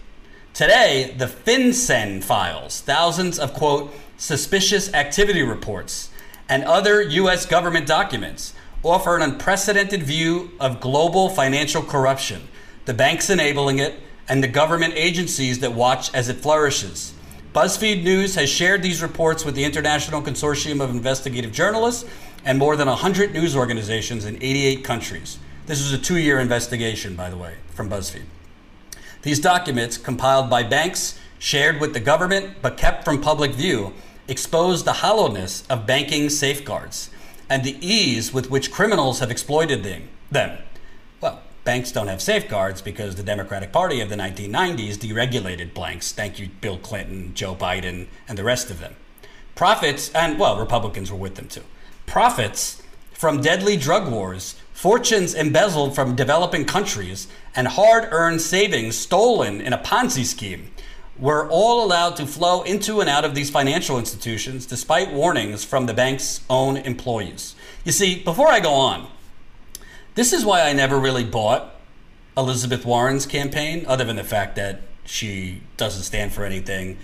Today, 0.54 1.14
the 1.18 1.26
FinCEN 1.28 2.24
files, 2.24 2.80
thousands 2.80 3.38
of 3.38 3.54
quote, 3.54 3.94
suspicious 4.16 4.94
activity 4.94 5.44
reports, 5.44 6.10
and 6.48 6.64
other 6.64 7.02
U.S. 7.02 7.46
government 7.46 7.86
documents 7.86 8.54
offer 8.88 9.16
an 9.16 9.22
unprecedented 9.22 10.04
view 10.04 10.52
of 10.60 10.80
global 10.80 11.30
financial 11.30 11.82
corruption, 11.82 12.48
the 12.86 12.94
banks 12.94 13.30
enabling 13.30 13.80
it, 13.80 14.00
and 14.28 14.44
the 14.44 14.48
government 14.48 14.94
agencies 14.96 15.60
that 15.60 15.74
watch 15.74 16.14
as 16.14 16.30
it 16.30 16.38
flourishes. 16.38 17.14
BuzzFeed 17.54 18.04
News 18.04 18.36
has 18.36 18.50
shared 18.50 18.84
these 18.84 19.02
reports 19.02 19.46
with 19.46 19.56
the 19.56 19.64
International 19.64 20.22
Consortium 20.22 20.82
of 20.82 20.90
Investigative 20.90 21.52
Journalists 21.52 22.06
and 22.44 22.60
more 22.60 22.76
than 22.76 22.88
100 22.88 23.34
news 23.34 23.56
organizations 23.56 24.26
in 24.26 24.36
88 24.36 24.84
countries. 24.84 25.40
This 25.66 25.80
was 25.82 25.94
a 25.94 25.98
two 25.98 26.18
year 26.18 26.40
investigation, 26.40 27.16
by 27.16 27.30
the 27.30 27.38
way, 27.38 27.56
from 27.70 27.90
BuzzFeed. 27.90 28.26
These 29.22 29.40
documents, 29.40 29.98
compiled 29.98 30.50
by 30.50 30.64
banks, 30.64 31.20
shared 31.40 31.80
with 31.80 31.94
the 31.94 32.00
government, 32.00 32.58
but 32.62 32.78
kept 32.78 33.04
from 33.06 33.22
public 33.22 33.52
view, 33.52 33.94
expose 34.28 34.84
the 34.84 34.94
hollowness 34.94 35.64
of 35.70 35.88
banking 35.88 36.30
safeguards 36.30 37.10
and 37.50 37.64
the 37.64 37.78
ease 37.86 38.34
with 38.34 38.50
which 38.50 38.72
criminals 38.72 39.20
have 39.20 39.32
exploited 39.32 39.84
them. 40.32 40.58
Well, 41.22 41.42
banks 41.64 41.92
don't 41.92 42.08
have 42.08 42.22
safeguards 42.22 42.82
because 42.82 43.16
the 43.16 43.24
Democratic 43.24 43.72
Party 43.72 44.02
of 44.02 44.10
the 44.10 44.16
1990s 44.16 44.98
deregulated 44.98 45.74
banks. 45.74 46.12
Thank 46.12 46.40
you, 46.40 46.50
Bill 46.62 46.78
Clinton, 46.78 47.34
Joe 47.34 47.56
Biden, 47.56 48.08
and 48.28 48.38
the 48.38 48.44
rest 48.44 48.70
of 48.70 48.80
them. 48.80 48.96
Profits, 49.56 50.12
and 50.14 50.38
well, 50.38 50.58
Republicans 50.58 51.12
were 51.12 51.18
with 51.18 51.36
them 51.36 51.48
too. 51.48 51.64
profits 52.06 52.82
from 53.14 53.42
deadly 53.42 53.78
drug 53.78 54.12
wars, 54.12 54.56
fortunes 54.74 55.34
embezzled 55.34 55.96
from 55.96 56.16
developing 56.16 56.66
countries, 56.66 57.28
and 57.56 57.68
hard 57.70 58.08
earned 58.12 58.42
savings 58.42 58.98
stolen 58.98 59.62
in 59.62 59.72
a 59.72 59.78
Ponzi 59.78 60.26
scheme 60.26 60.70
were 61.18 61.48
all 61.50 61.86
allowed 61.86 62.16
to 62.18 62.26
flow 62.26 62.62
into 62.64 63.00
and 63.00 63.10
out 63.10 63.24
of 63.24 63.36
these 63.36 63.50
financial 63.50 63.98
institutions 63.98 64.66
despite 64.66 65.14
warnings 65.14 65.64
from 65.64 65.86
the 65.86 65.94
bank's 65.94 66.42
own 66.50 66.76
employees. 66.78 67.56
You 67.86 67.92
see, 67.92 68.22
before 68.22 68.50
I 68.50 68.60
go 68.60 68.74
on, 68.74 69.08
this 70.16 70.34
is 70.34 70.44
why 70.44 70.62
I 70.62 70.74
never 70.74 71.00
really 71.00 71.24
bought 71.24 71.76
Elizabeth 72.38 72.86
Warren's 72.86 73.26
campaign, 73.26 73.86
other 73.88 74.04
than 74.04 74.18
the 74.18 74.24
fact 74.24 74.58
that 74.58 74.82
she 75.06 75.62
doesn't 75.78 76.04
stand 76.04 76.34
for 76.34 76.44
anything, 76.44 76.98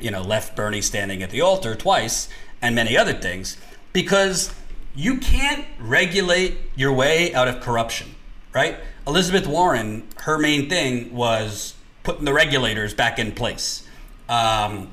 you 0.00 0.10
know, 0.10 0.22
left 0.22 0.56
Bernie 0.56 0.80
standing 0.80 1.22
at 1.22 1.30
the 1.30 1.40
altar 1.40 1.76
twice, 1.76 2.28
and 2.60 2.74
many 2.74 2.96
other 2.96 3.12
things, 3.12 3.56
because 3.92 4.52
you 4.94 5.18
can't 5.18 5.66
regulate 5.78 6.56
your 6.74 6.92
way 6.92 7.32
out 7.32 7.46
of 7.46 7.60
corruption, 7.60 8.16
right? 8.52 8.78
Elizabeth 9.06 9.46
Warren, 9.46 10.08
her 10.22 10.36
main 10.36 10.68
thing 10.68 11.14
was 11.14 11.74
putting 12.06 12.24
the 12.24 12.32
regulators 12.32 12.94
back 12.94 13.18
in 13.18 13.32
place. 13.32 13.84
Um, 14.28 14.92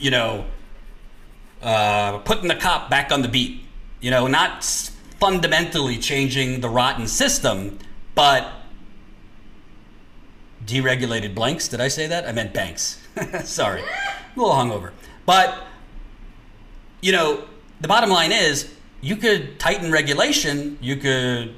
you 0.00 0.10
know, 0.10 0.44
uh, 1.62 2.18
putting 2.18 2.48
the 2.48 2.56
cop 2.56 2.90
back 2.90 3.12
on 3.12 3.22
the 3.22 3.28
beat. 3.28 3.62
You 4.00 4.10
know, 4.10 4.26
not 4.26 4.64
fundamentally 5.20 5.96
changing 5.96 6.60
the 6.60 6.68
rotten 6.68 7.06
system, 7.06 7.78
but 8.16 8.50
deregulated 10.66 11.36
blanks. 11.36 11.68
Did 11.68 11.80
I 11.80 11.86
say 11.86 12.08
that? 12.08 12.26
I 12.26 12.32
meant 12.32 12.52
banks. 12.52 13.00
Sorry, 13.44 13.82
a 13.82 14.38
little 14.38 14.54
hungover. 14.54 14.90
But 15.24 15.62
you 17.00 17.12
know, 17.12 17.44
the 17.80 17.86
bottom 17.86 18.10
line 18.10 18.32
is 18.32 18.74
you 19.00 19.14
could 19.14 19.60
tighten 19.60 19.92
regulation, 19.92 20.78
you 20.80 20.96
could 20.96 21.54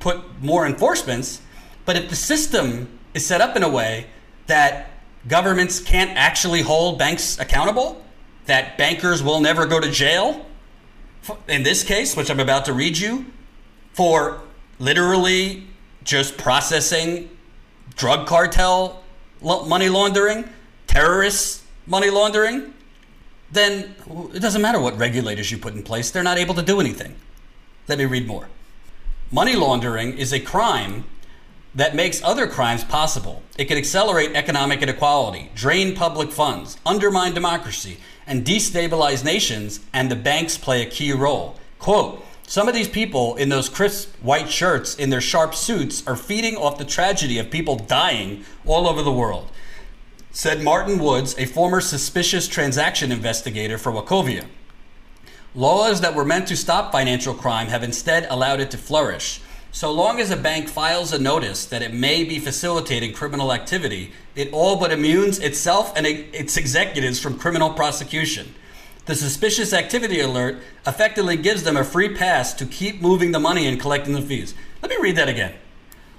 put 0.00 0.42
more 0.42 0.66
enforcements, 0.66 1.42
but 1.84 1.94
if 1.96 2.08
the 2.08 2.16
system 2.16 2.98
is 3.14 3.24
set 3.26 3.40
up 3.40 3.56
in 3.56 3.62
a 3.62 3.68
way 3.68 4.06
that 4.46 4.90
governments 5.28 5.80
can't 5.80 6.10
actually 6.16 6.62
hold 6.62 6.98
banks 6.98 7.38
accountable, 7.38 8.02
that 8.46 8.78
bankers 8.78 9.22
will 9.22 9.40
never 9.40 9.66
go 9.66 9.80
to 9.80 9.90
jail, 9.90 10.46
in 11.48 11.62
this 11.62 11.84
case, 11.84 12.16
which 12.16 12.30
I'm 12.30 12.40
about 12.40 12.64
to 12.66 12.72
read 12.72 12.98
you, 12.98 13.26
for 13.92 14.40
literally 14.78 15.66
just 16.04 16.38
processing 16.38 17.28
drug 17.96 18.26
cartel 18.26 19.02
money 19.42 19.88
laundering, 19.88 20.48
terrorist 20.86 21.62
money 21.86 22.10
laundering, 22.10 22.74
then 23.52 23.94
it 24.32 24.40
doesn't 24.40 24.62
matter 24.62 24.80
what 24.80 24.96
regulators 24.98 25.50
you 25.50 25.58
put 25.58 25.74
in 25.74 25.82
place, 25.82 26.10
they're 26.10 26.22
not 26.22 26.38
able 26.38 26.54
to 26.54 26.62
do 26.62 26.80
anything. 26.80 27.14
Let 27.88 27.98
me 27.98 28.04
read 28.04 28.26
more. 28.26 28.48
Money 29.30 29.56
laundering 29.56 30.16
is 30.16 30.32
a 30.32 30.40
crime 30.40 31.04
that 31.74 31.94
makes 31.94 32.22
other 32.22 32.46
crimes 32.46 32.84
possible. 32.84 33.42
It 33.56 33.66
can 33.66 33.78
accelerate 33.78 34.32
economic 34.34 34.82
inequality, 34.82 35.50
drain 35.54 35.94
public 35.94 36.30
funds, 36.30 36.78
undermine 36.84 37.34
democracy, 37.34 37.98
and 38.26 38.44
destabilize 38.44 39.24
nations, 39.24 39.80
and 39.92 40.10
the 40.10 40.16
banks 40.16 40.58
play 40.58 40.82
a 40.82 40.90
key 40.90 41.12
role. 41.12 41.56
Quote, 41.78 42.24
some 42.46 42.66
of 42.66 42.74
these 42.74 42.88
people 42.88 43.36
in 43.36 43.48
those 43.48 43.68
crisp 43.68 44.12
white 44.16 44.50
shirts 44.50 44.96
in 44.96 45.10
their 45.10 45.20
sharp 45.20 45.54
suits 45.54 46.04
are 46.06 46.16
feeding 46.16 46.56
off 46.56 46.78
the 46.78 46.84
tragedy 46.84 47.38
of 47.38 47.48
people 47.48 47.76
dying 47.76 48.44
all 48.66 48.88
over 48.88 49.02
the 49.02 49.12
world, 49.12 49.48
said 50.32 50.60
Martin 50.60 50.98
Woods, 50.98 51.36
a 51.38 51.46
former 51.46 51.80
suspicious 51.80 52.48
transaction 52.48 53.12
investigator 53.12 53.78
for 53.78 53.92
Wachovia. 53.92 54.46
Laws 55.54 56.00
that 56.00 56.14
were 56.14 56.24
meant 56.24 56.48
to 56.48 56.56
stop 56.56 56.90
financial 56.90 57.34
crime 57.34 57.68
have 57.68 57.84
instead 57.84 58.26
allowed 58.28 58.60
it 58.60 58.70
to 58.72 58.78
flourish. 58.78 59.40
So 59.72 59.92
long 59.92 60.20
as 60.20 60.30
a 60.30 60.36
bank 60.36 60.68
files 60.68 61.12
a 61.12 61.18
notice 61.18 61.64
that 61.66 61.80
it 61.80 61.94
may 61.94 62.24
be 62.24 62.40
facilitating 62.40 63.12
criminal 63.12 63.52
activity, 63.52 64.12
it 64.34 64.52
all 64.52 64.76
but 64.76 64.90
immunes 64.90 65.40
itself 65.40 65.92
and 65.96 66.06
its 66.06 66.56
executives 66.56 67.20
from 67.20 67.38
criminal 67.38 67.70
prosecution. 67.70 68.54
The 69.06 69.14
suspicious 69.14 69.72
activity 69.72 70.20
alert 70.20 70.58
effectively 70.86 71.36
gives 71.36 71.62
them 71.62 71.76
a 71.76 71.84
free 71.84 72.14
pass 72.14 72.52
to 72.54 72.66
keep 72.66 73.00
moving 73.00 73.30
the 73.30 73.38
money 73.38 73.66
and 73.66 73.80
collecting 73.80 74.12
the 74.12 74.22
fees. 74.22 74.54
Let 74.82 74.90
me 74.90 74.98
read 75.00 75.16
that 75.16 75.28
again. 75.28 75.54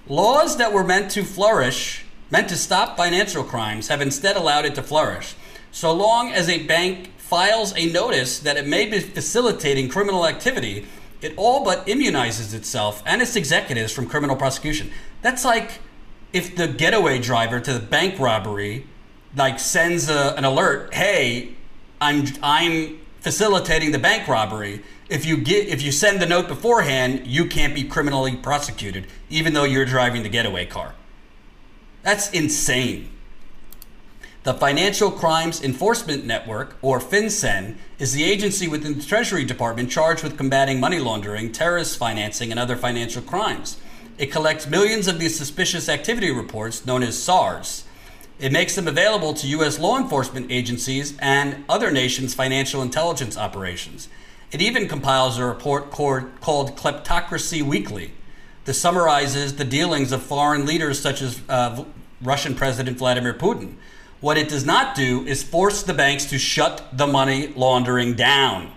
Laws 0.08 0.58
that 0.58 0.74
were 0.74 0.84
meant 0.84 1.12
to 1.12 1.24
flourish, 1.24 2.06
meant 2.30 2.50
to 2.50 2.58
stop 2.58 2.96
financial 2.96 3.44
crimes, 3.44 3.90
have 3.90 4.02
instead 4.02 4.38
allowed 4.38 4.66
it 4.66 4.76
to 4.76 4.84
flourish. 4.84 5.36
So 5.72 5.94
long 5.94 6.32
as 6.32 6.50
a 6.50 6.64
bank 6.64 7.12
files 7.18 7.74
a 7.76 7.92
notice 7.92 8.40
that 8.40 8.58
it 8.58 8.68
may 8.68 8.86
be 8.86 9.00
facilitating 9.00 9.90
criminal 9.90 10.26
activity, 10.26 10.88
it 11.22 11.34
all 11.38 11.64
but 11.64 11.86
immunizes 11.88 12.54
itself 12.54 13.04
and 13.06 13.22
its 13.22 13.36
executives 13.36 13.92
from 13.94 14.08
criminal 14.08 14.36
prosecution. 14.36 14.92
That's 15.22 15.46
like 15.46 15.80
if 16.34 16.56
the 16.56 16.68
getaway 16.68 17.20
driver 17.20 17.60
to 17.60 17.74
the 17.74 17.80
bank 17.80 18.20
robbery 18.20 18.88
like 19.36 19.60
sends 19.60 20.10
a, 20.10 20.36
an 20.36 20.44
alert, 20.44 20.94
"Hey, 20.94 21.56
I'm 22.00 22.26
I'm 22.42 23.00
facilitating 23.20 23.92
the 23.92 24.00
bank 24.00 24.28
robbery. 24.28 24.84
If 25.10 25.26
you 25.26 25.38
get 25.38 25.68
if 25.68 25.82
you 25.82 25.92
send 25.92 26.22
the 26.22 26.26
note 26.26 26.48
beforehand, 26.48 27.28
you 27.28 27.46
can't 27.46 27.76
be 27.76 27.84
criminally 27.84 28.36
prosecuted, 28.36 29.08
even 29.30 29.54
though 29.54 29.64
you're 29.64 29.86
driving 29.86 30.24
the 30.24 30.30
getaway 30.30 30.66
car. 30.66 30.96
That's 32.04 32.32
insane. 32.32 33.10
The 34.43 34.56
Financial 34.56 35.12
Crimes 35.12 35.62
Enforcement 35.62 36.25
Network, 36.25 36.75
or 36.82 36.99
FinCEN, 36.99 37.75
is 37.99 38.13
the 38.13 38.23
agency 38.23 38.67
within 38.67 38.97
the 38.97 39.04
Treasury 39.04 39.45
Department 39.45 39.91
charged 39.91 40.23
with 40.23 40.36
combating 40.36 40.80
money 40.80 40.97
laundering, 40.97 41.51
terrorist 41.51 41.95
financing, 41.99 42.49
and 42.49 42.60
other 42.60 42.75
financial 42.75 43.21
crimes. 43.21 43.77
It 44.17 44.32
collects 44.32 44.65
millions 44.65 45.08
of 45.08 45.19
these 45.19 45.38
suspicious 45.38 45.88
activity 45.88 46.32
reports, 46.32 46.88
known 46.88 47.04
as 47.04 47.21
SARs. 47.21 47.84
It 48.39 48.51
makes 48.51 48.73
them 48.73 48.88
available 48.88 49.36
to 49.36 49.47
U.S. 49.47 49.77
law 49.77 49.99
enforcement 49.99 50.51
agencies 50.51 51.15
and 51.19 51.63
other 51.69 51.91
nations' 51.91 52.34
financial 52.34 52.82
intelligence 52.82 53.38
operations. 53.38 54.10
It 54.51 54.60
even 54.60 54.88
compiles 54.88 55.38
a 55.38 55.45
report 55.45 55.91
called 55.91 56.75
Kleptocracy 56.75 57.62
Weekly 57.62 58.15
that 58.65 58.73
summarizes 58.73 59.58
the 59.58 59.65
dealings 59.65 60.12
of 60.12 60.23
foreign 60.23 60.65
leaders 60.65 60.99
such 60.99 61.21
as 61.21 61.41
uh, 61.47 61.86
Russian 62.23 62.56
President 62.56 62.97
Vladimir 62.97 63.36
Putin. 63.36 63.75
What 64.22 64.38
it 64.38 64.50
does 64.50 64.64
not 64.64 64.96
do 64.96 65.26
is 65.26 65.42
force 65.42 65.82
the 65.82 65.96
banks 65.96 66.26
to 66.26 66.38
shut 66.38 66.88
the 66.94 67.08
money 67.08 67.48
laundering 67.56 68.14
down. 68.14 68.72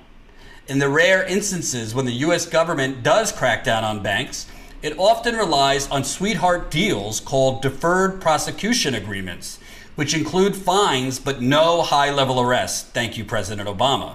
In 0.69 0.79
the 0.79 0.89
rare 0.89 1.23
instances 1.23 1.95
when 1.95 2.07
the 2.07 2.13
U.S. 2.13 2.47
government 2.47 3.03
does 3.03 3.31
crack 3.31 3.63
down 3.63 3.85
on 3.85 4.03
banks, 4.03 4.47
it 4.81 4.99
often 4.99 5.37
relies 5.37 5.87
on 5.91 6.03
sweetheart 6.03 6.71
deals 6.71 7.21
called 7.21 7.61
deferred 7.61 8.23
prosecution 8.23 8.95
agreements, 8.95 9.59
which 9.97 10.15
include 10.15 10.57
fines 10.57 11.19
but 11.19 11.43
no 11.43 11.83
high 11.83 12.11
level 12.11 12.41
arrests. 12.41 12.83
Thank 12.83 13.19
you, 13.19 13.25
President 13.27 13.69
Obama. 13.69 14.15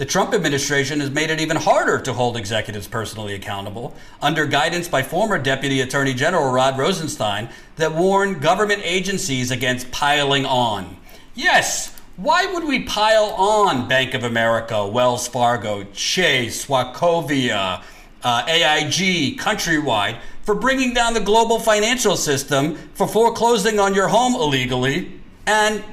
The 0.00 0.06
Trump 0.06 0.32
administration 0.32 1.00
has 1.00 1.10
made 1.10 1.28
it 1.28 1.40
even 1.40 1.58
harder 1.58 2.00
to 2.00 2.14
hold 2.14 2.38
executives 2.38 2.88
personally 2.88 3.34
accountable, 3.34 3.94
under 4.22 4.46
guidance 4.46 4.88
by 4.88 5.02
former 5.02 5.36
Deputy 5.36 5.82
Attorney 5.82 6.14
General 6.14 6.50
Rod 6.50 6.78
Rosenstein, 6.78 7.50
that 7.76 7.94
warned 7.94 8.40
government 8.40 8.80
agencies 8.82 9.50
against 9.50 9.90
piling 9.90 10.46
on. 10.46 10.96
Yes, 11.34 11.94
why 12.16 12.46
would 12.46 12.64
we 12.64 12.84
pile 12.84 13.26
on 13.36 13.88
Bank 13.88 14.14
of 14.14 14.24
America, 14.24 14.86
Wells 14.86 15.28
Fargo, 15.28 15.84
Chase, 15.92 16.64
Wachovia, 16.64 17.82
uh, 18.22 18.44
AIG, 18.48 19.38
Countrywide, 19.38 20.18
for 20.44 20.54
bringing 20.54 20.94
down 20.94 21.12
the 21.12 21.20
global 21.20 21.58
financial 21.58 22.16
system, 22.16 22.76
for 22.94 23.06
foreclosing 23.06 23.78
on 23.78 23.94
your 23.94 24.08
home 24.08 24.34
illegally, 24.34 25.20
and 25.46 25.84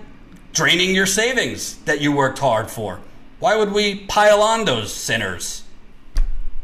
draining 0.53 0.95
your 0.95 1.05
savings 1.05 1.75
that 1.79 1.99
you 1.99 2.13
worked 2.13 2.39
hard 2.39 2.71
for. 2.71 3.01
Why 3.39 3.55
would 3.55 3.71
we 3.71 4.05
pile 4.05 4.41
on 4.41 4.65
those 4.65 4.91
sinners? 4.91 5.63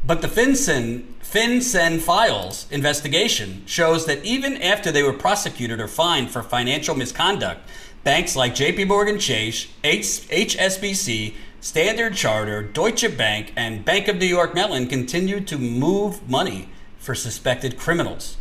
But 0.06 0.22
the 0.22 0.28
FinCEN, 0.28 1.04
FinCEN 1.22 2.02
files 2.02 2.66
investigation 2.72 3.64
shows 3.68 4.06
that 4.08 4.26
even 4.26 4.62
after 4.62 4.92
they 4.92 5.04
were 5.04 5.14
prosecuted 5.14 5.80
or 5.80 5.88
fined 5.88 6.32
for 6.32 6.42
financial 6.42 6.96
misconduct, 6.96 7.62
banks 8.04 8.36
like 8.36 8.56
JP 8.56 8.88
Morgan 8.88 9.20
Chase, 9.20 9.68
H- 9.84 10.28
HSBC, 10.30 11.36
Standard 11.62 12.16
Chartered, 12.16 12.74
Deutsche 12.74 13.16
Bank, 13.16 13.54
and 13.56 13.86
Bank 13.86 14.08
of 14.08 14.18
New 14.18 14.26
York 14.26 14.56
Mellon 14.56 14.88
continued 14.88 15.48
to 15.48 15.58
move 15.60 16.28
money 16.28 16.70
for 16.98 17.14
suspected 17.14 17.78
criminals. 17.78 18.38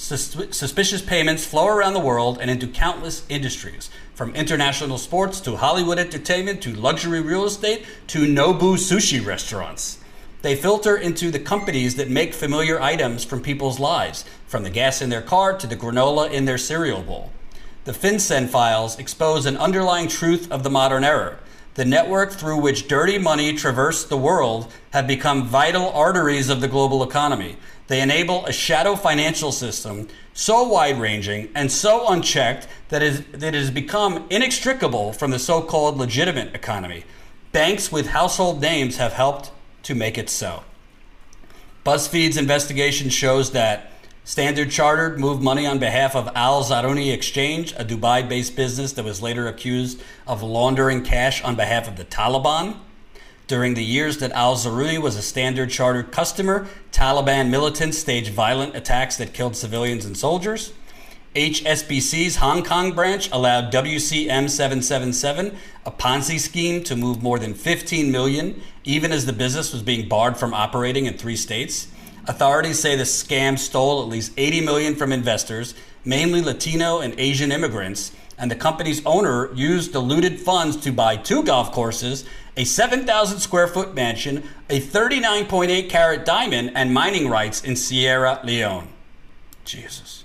Sus- 0.00 0.34
suspicious 0.56 1.02
payments 1.02 1.44
flow 1.44 1.66
around 1.66 1.92
the 1.92 2.00
world 2.00 2.38
and 2.40 2.50
into 2.50 2.66
countless 2.66 3.22
industries, 3.28 3.90
from 4.14 4.34
international 4.34 4.96
sports 4.96 5.40
to 5.42 5.56
Hollywood 5.56 5.98
entertainment 5.98 6.62
to 6.62 6.74
luxury 6.74 7.20
real 7.20 7.44
estate 7.44 7.84
to 8.06 8.20
Nobu 8.20 8.78
sushi 8.78 9.24
restaurants. 9.24 9.98
They 10.40 10.56
filter 10.56 10.96
into 10.96 11.30
the 11.30 11.38
companies 11.38 11.96
that 11.96 12.08
make 12.08 12.32
familiar 12.32 12.80
items 12.80 13.24
from 13.24 13.42
people's 13.42 13.78
lives, 13.78 14.24
from 14.46 14.62
the 14.62 14.70
gas 14.70 15.02
in 15.02 15.10
their 15.10 15.20
car 15.20 15.58
to 15.58 15.66
the 15.66 15.76
granola 15.76 16.30
in 16.30 16.46
their 16.46 16.56
cereal 16.56 17.02
bowl. 17.02 17.30
The 17.84 17.92
FinCEN 17.92 18.48
files 18.48 18.98
expose 18.98 19.44
an 19.44 19.58
underlying 19.58 20.08
truth 20.08 20.50
of 20.50 20.62
the 20.62 20.70
modern 20.70 21.04
era 21.04 21.36
the 21.74 21.84
network 21.84 22.32
through 22.32 22.58
which 22.58 22.88
dirty 22.88 23.16
money 23.16 23.54
traversed 23.54 24.08
the 24.08 24.16
world 24.16 24.70
have 24.90 25.06
become 25.06 25.46
vital 25.46 25.88
arteries 25.90 26.48
of 26.48 26.60
the 26.60 26.68
global 26.68 27.02
economy. 27.02 27.56
They 27.90 28.02
enable 28.02 28.46
a 28.46 28.52
shadow 28.52 28.94
financial 28.94 29.50
system 29.50 30.06
so 30.32 30.62
wide 30.62 31.00
ranging 31.00 31.48
and 31.56 31.72
so 31.72 32.06
unchecked 32.06 32.68
that 32.88 33.02
it 33.02 33.52
has 33.52 33.72
become 33.72 34.28
inextricable 34.30 35.12
from 35.12 35.32
the 35.32 35.40
so 35.40 35.60
called 35.60 35.98
legitimate 35.98 36.54
economy. 36.54 37.02
Banks 37.50 37.90
with 37.90 38.06
household 38.06 38.60
names 38.60 38.98
have 38.98 39.14
helped 39.14 39.50
to 39.82 39.96
make 39.96 40.16
it 40.16 40.30
so. 40.30 40.62
BuzzFeed's 41.84 42.36
investigation 42.36 43.10
shows 43.10 43.50
that 43.50 43.90
Standard 44.22 44.70
Chartered 44.70 45.18
moved 45.18 45.42
money 45.42 45.66
on 45.66 45.80
behalf 45.80 46.14
of 46.14 46.28
Al 46.36 46.62
Zarooni 46.62 47.12
Exchange, 47.12 47.72
a 47.72 47.84
Dubai 47.84 48.28
based 48.28 48.54
business 48.54 48.92
that 48.92 49.04
was 49.04 49.20
later 49.20 49.48
accused 49.48 50.00
of 50.28 50.44
laundering 50.44 51.02
cash 51.02 51.42
on 51.42 51.56
behalf 51.56 51.88
of 51.88 51.96
the 51.96 52.04
Taliban. 52.04 52.76
During 53.50 53.74
the 53.74 53.82
years 53.82 54.18
that 54.18 54.30
Al 54.30 54.54
Zarooni 54.54 55.02
was 55.02 55.16
a 55.16 55.22
Standard 55.22 55.70
Chartered 55.70 56.12
customer, 56.12 56.68
Taliban 56.92 57.50
militants 57.50 57.98
staged 57.98 58.32
violent 58.32 58.76
attacks 58.76 59.16
that 59.16 59.34
killed 59.34 59.56
civilians 59.56 60.04
and 60.04 60.16
soldiers. 60.16 60.72
HSBC's 61.34 62.36
Hong 62.36 62.62
Kong 62.62 62.92
branch 62.92 63.28
allowed 63.32 63.72
WCM 63.72 64.48
777, 64.48 65.56
a 65.84 65.90
Ponzi 65.90 66.38
scheme, 66.38 66.84
to 66.84 66.94
move 66.94 67.24
more 67.24 67.40
than 67.40 67.52
15 67.52 68.12
million, 68.12 68.62
even 68.84 69.10
as 69.10 69.26
the 69.26 69.32
business 69.32 69.72
was 69.72 69.82
being 69.82 70.08
barred 70.08 70.36
from 70.36 70.54
operating 70.54 71.06
in 71.06 71.14
three 71.14 71.34
states. 71.34 71.88
Authorities 72.28 72.78
say 72.78 72.94
the 72.94 73.02
scam 73.02 73.58
stole 73.58 74.00
at 74.00 74.08
least 74.08 74.30
80 74.36 74.60
million 74.60 74.94
from 74.94 75.10
investors, 75.10 75.74
mainly 76.04 76.40
Latino 76.40 77.00
and 77.00 77.18
Asian 77.18 77.50
immigrants, 77.50 78.12
and 78.40 78.50
the 78.50 78.56
company's 78.56 79.04
owner 79.04 79.52
used 79.54 79.92
diluted 79.92 80.40
funds 80.40 80.76
to 80.78 80.90
buy 80.90 81.16
two 81.16 81.44
golf 81.44 81.70
courses, 81.72 82.24
a 82.56 82.64
7,000 82.64 83.38
square 83.38 83.68
foot 83.68 83.94
mansion, 83.94 84.42
a 84.70 84.80
39.8 84.80 85.90
carat 85.90 86.24
diamond, 86.24 86.72
and 86.74 86.92
mining 86.92 87.28
rights 87.28 87.62
in 87.62 87.76
Sierra 87.76 88.40
Leone. 88.42 88.88
Jesus. 89.66 90.24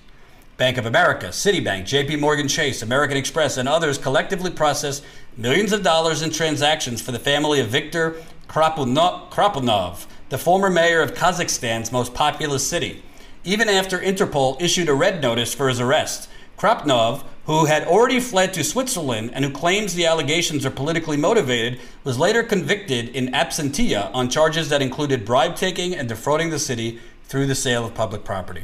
Bank 0.56 0.78
of 0.78 0.86
America, 0.86 1.28
Citibank, 1.28 1.84
JP 1.84 2.22
Morgan 2.22 2.48
Chase, 2.48 2.82
American 2.82 3.18
Express, 3.18 3.58
and 3.58 3.68
others 3.68 3.98
collectively 3.98 4.50
processed 4.50 5.04
millions 5.36 5.74
of 5.74 5.84
dollars 5.84 6.22
in 6.22 6.32
transactions 6.32 7.02
for 7.02 7.12
the 7.12 7.20
family 7.20 7.60
of 7.60 7.68
Viktor 7.68 8.16
Khrapunov, 8.48 10.06
the 10.30 10.38
former 10.38 10.70
mayor 10.70 11.02
of 11.02 11.14
Kazakhstan's 11.14 11.92
most 11.92 12.14
populous 12.14 12.66
city. 12.66 13.04
Even 13.44 13.68
after 13.68 14.00
Interpol 14.00 14.60
issued 14.62 14.88
a 14.88 14.94
red 14.94 15.22
notice 15.22 15.54
for 15.54 15.68
his 15.68 15.82
arrest, 15.82 16.30
Khrapunov, 16.58 17.26
who 17.46 17.66
had 17.66 17.86
already 17.88 18.20
fled 18.20 18.54
to 18.54 18.64
Switzerland 18.64 19.32
and 19.34 19.46
who 19.46 19.52
claims 19.52 19.94
the 19.94 20.06
allegations 20.06 20.66
are 20.66 20.72
politically 20.72 21.18
motivated, 21.18 21.80
was 22.04 22.18
later 22.18 22.44
convicted 22.44 23.10
in 23.10 23.32
absentia 23.34 24.10
on 24.14 24.30
charges 24.30 24.70
that 24.70 24.82
included 24.82 25.26
bribe 25.26 25.56
taking 25.56 25.96
and 25.96 26.10
defrauding 26.10 26.50
the 26.50 26.60
city 26.60 27.00
through 27.26 27.46
the 27.46 27.56
sale 27.56 27.86
of 27.86 27.94
public 27.94 28.24
property. 28.24 28.64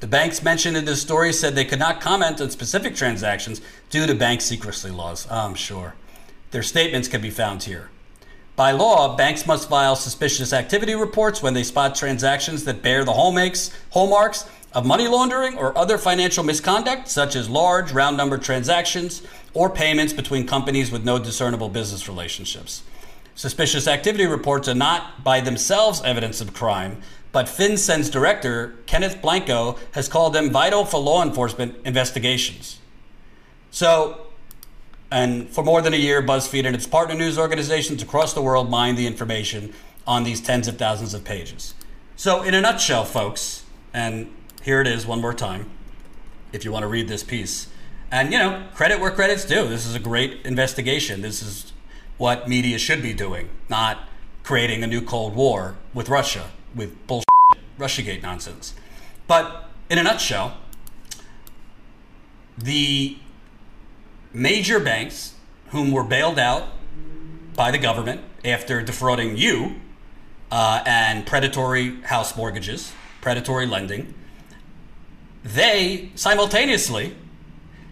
The 0.00 0.06
banks 0.06 0.42
mentioned 0.42 0.76
in 0.76 0.84
this 0.84 1.00
story 1.00 1.32
said 1.32 1.54
they 1.54 1.64
could 1.64 1.78
not 1.78 2.00
comment 2.00 2.40
on 2.40 2.50
specific 2.50 2.96
transactions 2.96 3.60
due 3.90 4.06
to 4.06 4.14
bank 4.14 4.40
secrecy 4.40 4.90
laws. 4.90 5.26
Oh, 5.30 5.46
I'm 5.46 5.54
sure. 5.54 5.94
Their 6.50 6.62
statements 6.62 7.08
can 7.08 7.20
be 7.20 7.30
found 7.30 7.62
here. 7.62 7.88
By 8.54 8.72
law, 8.72 9.16
banks 9.16 9.46
must 9.46 9.68
file 9.68 9.96
suspicious 9.96 10.52
activity 10.52 10.94
reports 10.94 11.42
when 11.42 11.54
they 11.54 11.62
spot 11.62 11.94
transactions 11.94 12.64
that 12.64 12.82
bear 12.82 13.04
the 13.04 13.12
hallmarks, 13.12 13.70
hallmarks 13.90 14.44
of 14.74 14.86
money 14.86 15.08
laundering 15.08 15.56
or 15.58 15.76
other 15.76 15.98
financial 15.98 16.44
misconduct, 16.44 17.08
such 17.08 17.36
as 17.36 17.48
large, 17.48 17.92
round 17.92 18.16
number 18.16 18.38
transactions 18.38 19.22
or 19.54 19.68
payments 19.68 20.12
between 20.12 20.46
companies 20.46 20.90
with 20.90 21.04
no 21.04 21.18
discernible 21.18 21.68
business 21.68 22.08
relationships. 22.08 22.82
Suspicious 23.34 23.86
activity 23.86 24.26
reports 24.26 24.68
are 24.68 24.74
not 24.74 25.24
by 25.24 25.40
themselves 25.40 26.02
evidence 26.02 26.40
of 26.40 26.52
crime, 26.52 27.02
but 27.32 27.46
FinCEN's 27.46 28.10
director, 28.10 28.74
Kenneth 28.86 29.22
Blanco, 29.22 29.78
has 29.92 30.08
called 30.08 30.34
them 30.34 30.50
vital 30.50 30.84
for 30.84 31.00
law 31.00 31.22
enforcement 31.22 31.76
investigations. 31.84 32.78
So, 33.70 34.26
and 35.10 35.48
for 35.48 35.64
more 35.64 35.80
than 35.80 35.94
a 35.94 35.98
year, 35.98 36.22
BuzzFeed 36.22 36.66
and 36.66 36.76
its 36.76 36.86
partner 36.86 37.14
news 37.14 37.38
organizations 37.38 38.02
across 38.02 38.34
the 38.34 38.42
world 38.42 38.70
mined 38.70 38.98
the 38.98 39.06
information 39.06 39.72
on 40.06 40.24
these 40.24 40.40
tens 40.40 40.68
of 40.68 40.76
thousands 40.76 41.14
of 41.14 41.24
pages. 41.24 41.74
So, 42.16 42.42
in 42.42 42.52
a 42.52 42.60
nutshell, 42.60 43.04
folks, 43.04 43.64
and 43.94 44.30
here 44.62 44.80
it 44.80 44.86
is 44.86 45.06
one 45.06 45.20
more 45.20 45.34
time, 45.34 45.68
if 46.52 46.64
you 46.64 46.72
want 46.72 46.84
to 46.84 46.86
read 46.86 47.08
this 47.08 47.22
piece. 47.22 47.68
And, 48.10 48.32
you 48.32 48.38
know, 48.38 48.66
credit 48.74 49.00
where 49.00 49.10
credit's 49.10 49.44
due. 49.44 49.66
This 49.66 49.86
is 49.86 49.94
a 49.94 49.98
great 49.98 50.44
investigation. 50.44 51.22
This 51.22 51.42
is 51.42 51.72
what 52.18 52.48
media 52.48 52.78
should 52.78 53.02
be 53.02 53.12
doing, 53.12 53.48
not 53.68 54.08
creating 54.42 54.82
a 54.82 54.86
new 54.86 55.00
Cold 55.00 55.34
War 55.34 55.76
with 55.94 56.08
Russia 56.08 56.50
with 56.74 57.06
bullshit 57.06 57.26
Russiagate 57.78 58.22
nonsense. 58.22 58.74
But 59.26 59.68
in 59.90 59.98
a 59.98 60.02
nutshell, 60.02 60.56
the 62.56 63.18
major 64.32 64.78
banks 64.78 65.34
whom 65.70 65.90
were 65.90 66.04
bailed 66.04 66.38
out 66.38 66.68
by 67.54 67.70
the 67.70 67.78
government 67.78 68.20
after 68.44 68.82
defrauding 68.82 69.36
you 69.36 69.76
uh, 70.50 70.82
and 70.86 71.26
predatory 71.26 72.00
house 72.02 72.36
mortgages, 72.36 72.92
predatory 73.20 73.66
lending, 73.66 74.14
they 75.44 76.10
simultaneously 76.14 77.16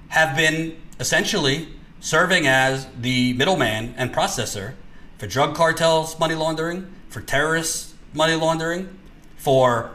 have 0.09 0.37
been 0.37 0.81
essentially 0.99 1.69
serving 2.01 2.47
as 2.47 2.87
the 2.99 3.33
middleman 3.35 3.95
and 3.97 4.13
processor 4.13 4.75
for 5.19 5.27
drug 5.27 5.55
cartels 5.55 6.19
money 6.19 6.35
laundering, 6.35 6.91
for 7.09 7.21
terrorists 7.21 7.95
money 8.15 8.35
laundering, 8.35 8.99
for 9.37 9.91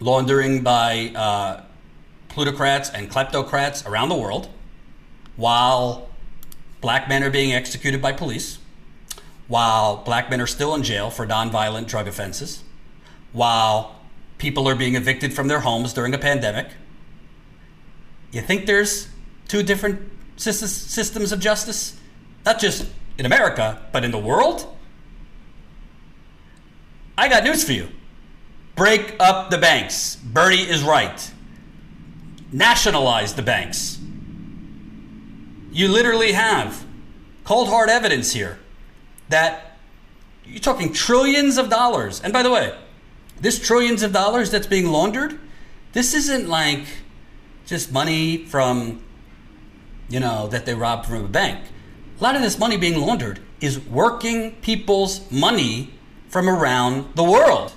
laundering 0.00 0.62
by 0.62 1.12
uh, 1.14 1.62
plutocrats 2.28 2.90
and 2.90 3.10
kleptocrats 3.10 3.86
around 3.86 4.08
the 4.08 4.16
world, 4.16 4.48
while 5.36 6.08
black 6.80 7.08
men 7.08 7.22
are 7.22 7.30
being 7.30 7.52
executed 7.52 8.00
by 8.00 8.12
police, 8.12 8.58
while 9.48 9.96
black 9.98 10.30
men 10.30 10.40
are 10.40 10.46
still 10.46 10.74
in 10.74 10.82
jail 10.82 11.10
for 11.10 11.26
nonviolent 11.26 11.86
drug 11.86 12.06
offenses, 12.06 12.62
while 13.32 13.96
people 14.38 14.68
are 14.68 14.74
being 14.74 14.94
evicted 14.94 15.32
from 15.32 15.48
their 15.48 15.60
homes 15.60 15.92
during 15.92 16.14
a 16.14 16.18
pandemic. 16.18 16.68
You 18.32 18.40
think 18.40 18.66
there's 18.66 19.08
two 19.48 19.62
different 19.62 20.00
systems 20.36 21.32
of 21.32 21.40
justice? 21.40 21.98
Not 22.44 22.58
just 22.58 22.86
in 23.18 23.26
America, 23.26 23.82
but 23.92 24.04
in 24.04 24.10
the 24.10 24.18
world? 24.18 24.66
I 27.18 27.28
got 27.28 27.44
news 27.44 27.64
for 27.64 27.72
you. 27.72 27.88
Break 28.76 29.16
up 29.20 29.50
the 29.50 29.58
banks. 29.58 30.16
Bernie 30.16 30.62
is 30.62 30.82
right. 30.82 31.30
Nationalize 32.52 33.34
the 33.34 33.42
banks. 33.42 33.98
You 35.72 35.88
literally 35.88 36.32
have 36.32 36.86
cold 37.44 37.68
hard 37.68 37.90
evidence 37.90 38.32
here 38.32 38.58
that 39.28 39.76
you're 40.44 40.60
talking 40.60 40.92
trillions 40.92 41.58
of 41.58 41.68
dollars. 41.68 42.20
And 42.22 42.32
by 42.32 42.42
the 42.42 42.50
way, 42.50 42.74
this 43.40 43.58
trillions 43.58 44.02
of 44.02 44.12
dollars 44.12 44.50
that's 44.50 44.66
being 44.66 44.86
laundered, 44.86 45.38
this 45.92 46.14
isn't 46.14 46.48
like 46.48 46.86
just 47.70 47.92
money 47.92 48.44
from, 48.46 49.00
you 50.08 50.18
know, 50.18 50.48
that 50.48 50.66
they 50.66 50.74
robbed 50.74 51.06
from 51.06 51.24
a 51.24 51.28
bank. 51.28 51.64
A 52.18 52.22
lot 52.22 52.34
of 52.34 52.42
this 52.42 52.58
money 52.58 52.76
being 52.76 53.00
laundered 53.00 53.38
is 53.60 53.78
working 53.78 54.56
people's 54.56 55.30
money 55.30 55.94
from 56.28 56.48
around 56.48 57.14
the 57.14 57.22
world. 57.22 57.72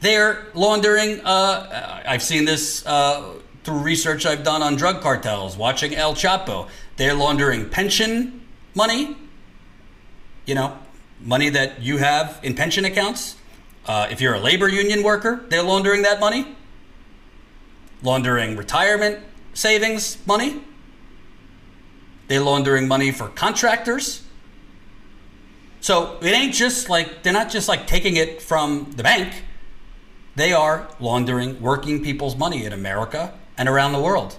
They're 0.00 0.46
laundering, 0.54 1.20
uh, 1.24 2.00
I've 2.06 2.22
seen 2.22 2.44
this 2.44 2.86
uh, 2.86 3.34
through 3.64 3.78
research 3.78 4.24
I've 4.24 4.44
done 4.44 4.62
on 4.62 4.76
drug 4.76 5.00
cartels, 5.02 5.56
watching 5.56 5.96
El 5.96 6.14
Chapo. 6.14 6.68
They're 6.96 7.14
laundering 7.14 7.68
pension 7.68 8.46
money, 8.76 9.16
you 10.46 10.54
know, 10.54 10.78
money 11.20 11.48
that 11.48 11.82
you 11.82 11.96
have 11.96 12.38
in 12.44 12.54
pension 12.54 12.84
accounts. 12.84 13.34
Uh, 13.84 14.06
if 14.12 14.20
you're 14.20 14.34
a 14.34 14.40
labor 14.40 14.68
union 14.68 15.02
worker, 15.02 15.44
they're 15.48 15.64
laundering 15.64 16.02
that 16.02 16.20
money. 16.20 16.54
Laundering 18.02 18.56
retirement 18.56 19.20
savings 19.54 20.18
money. 20.26 20.62
They're 22.28 22.40
laundering 22.40 22.86
money 22.86 23.10
for 23.10 23.28
contractors. 23.28 24.22
So 25.80 26.18
it 26.20 26.30
ain't 26.30 26.54
just 26.54 26.88
like, 26.88 27.22
they're 27.22 27.32
not 27.32 27.50
just 27.50 27.68
like 27.68 27.86
taking 27.86 28.16
it 28.16 28.42
from 28.42 28.92
the 28.96 29.02
bank. 29.02 29.44
They 30.36 30.52
are 30.52 30.88
laundering 31.00 31.60
working 31.60 32.02
people's 32.02 32.36
money 32.36 32.64
in 32.64 32.72
America 32.72 33.34
and 33.56 33.68
around 33.68 33.92
the 33.92 34.00
world. 34.00 34.36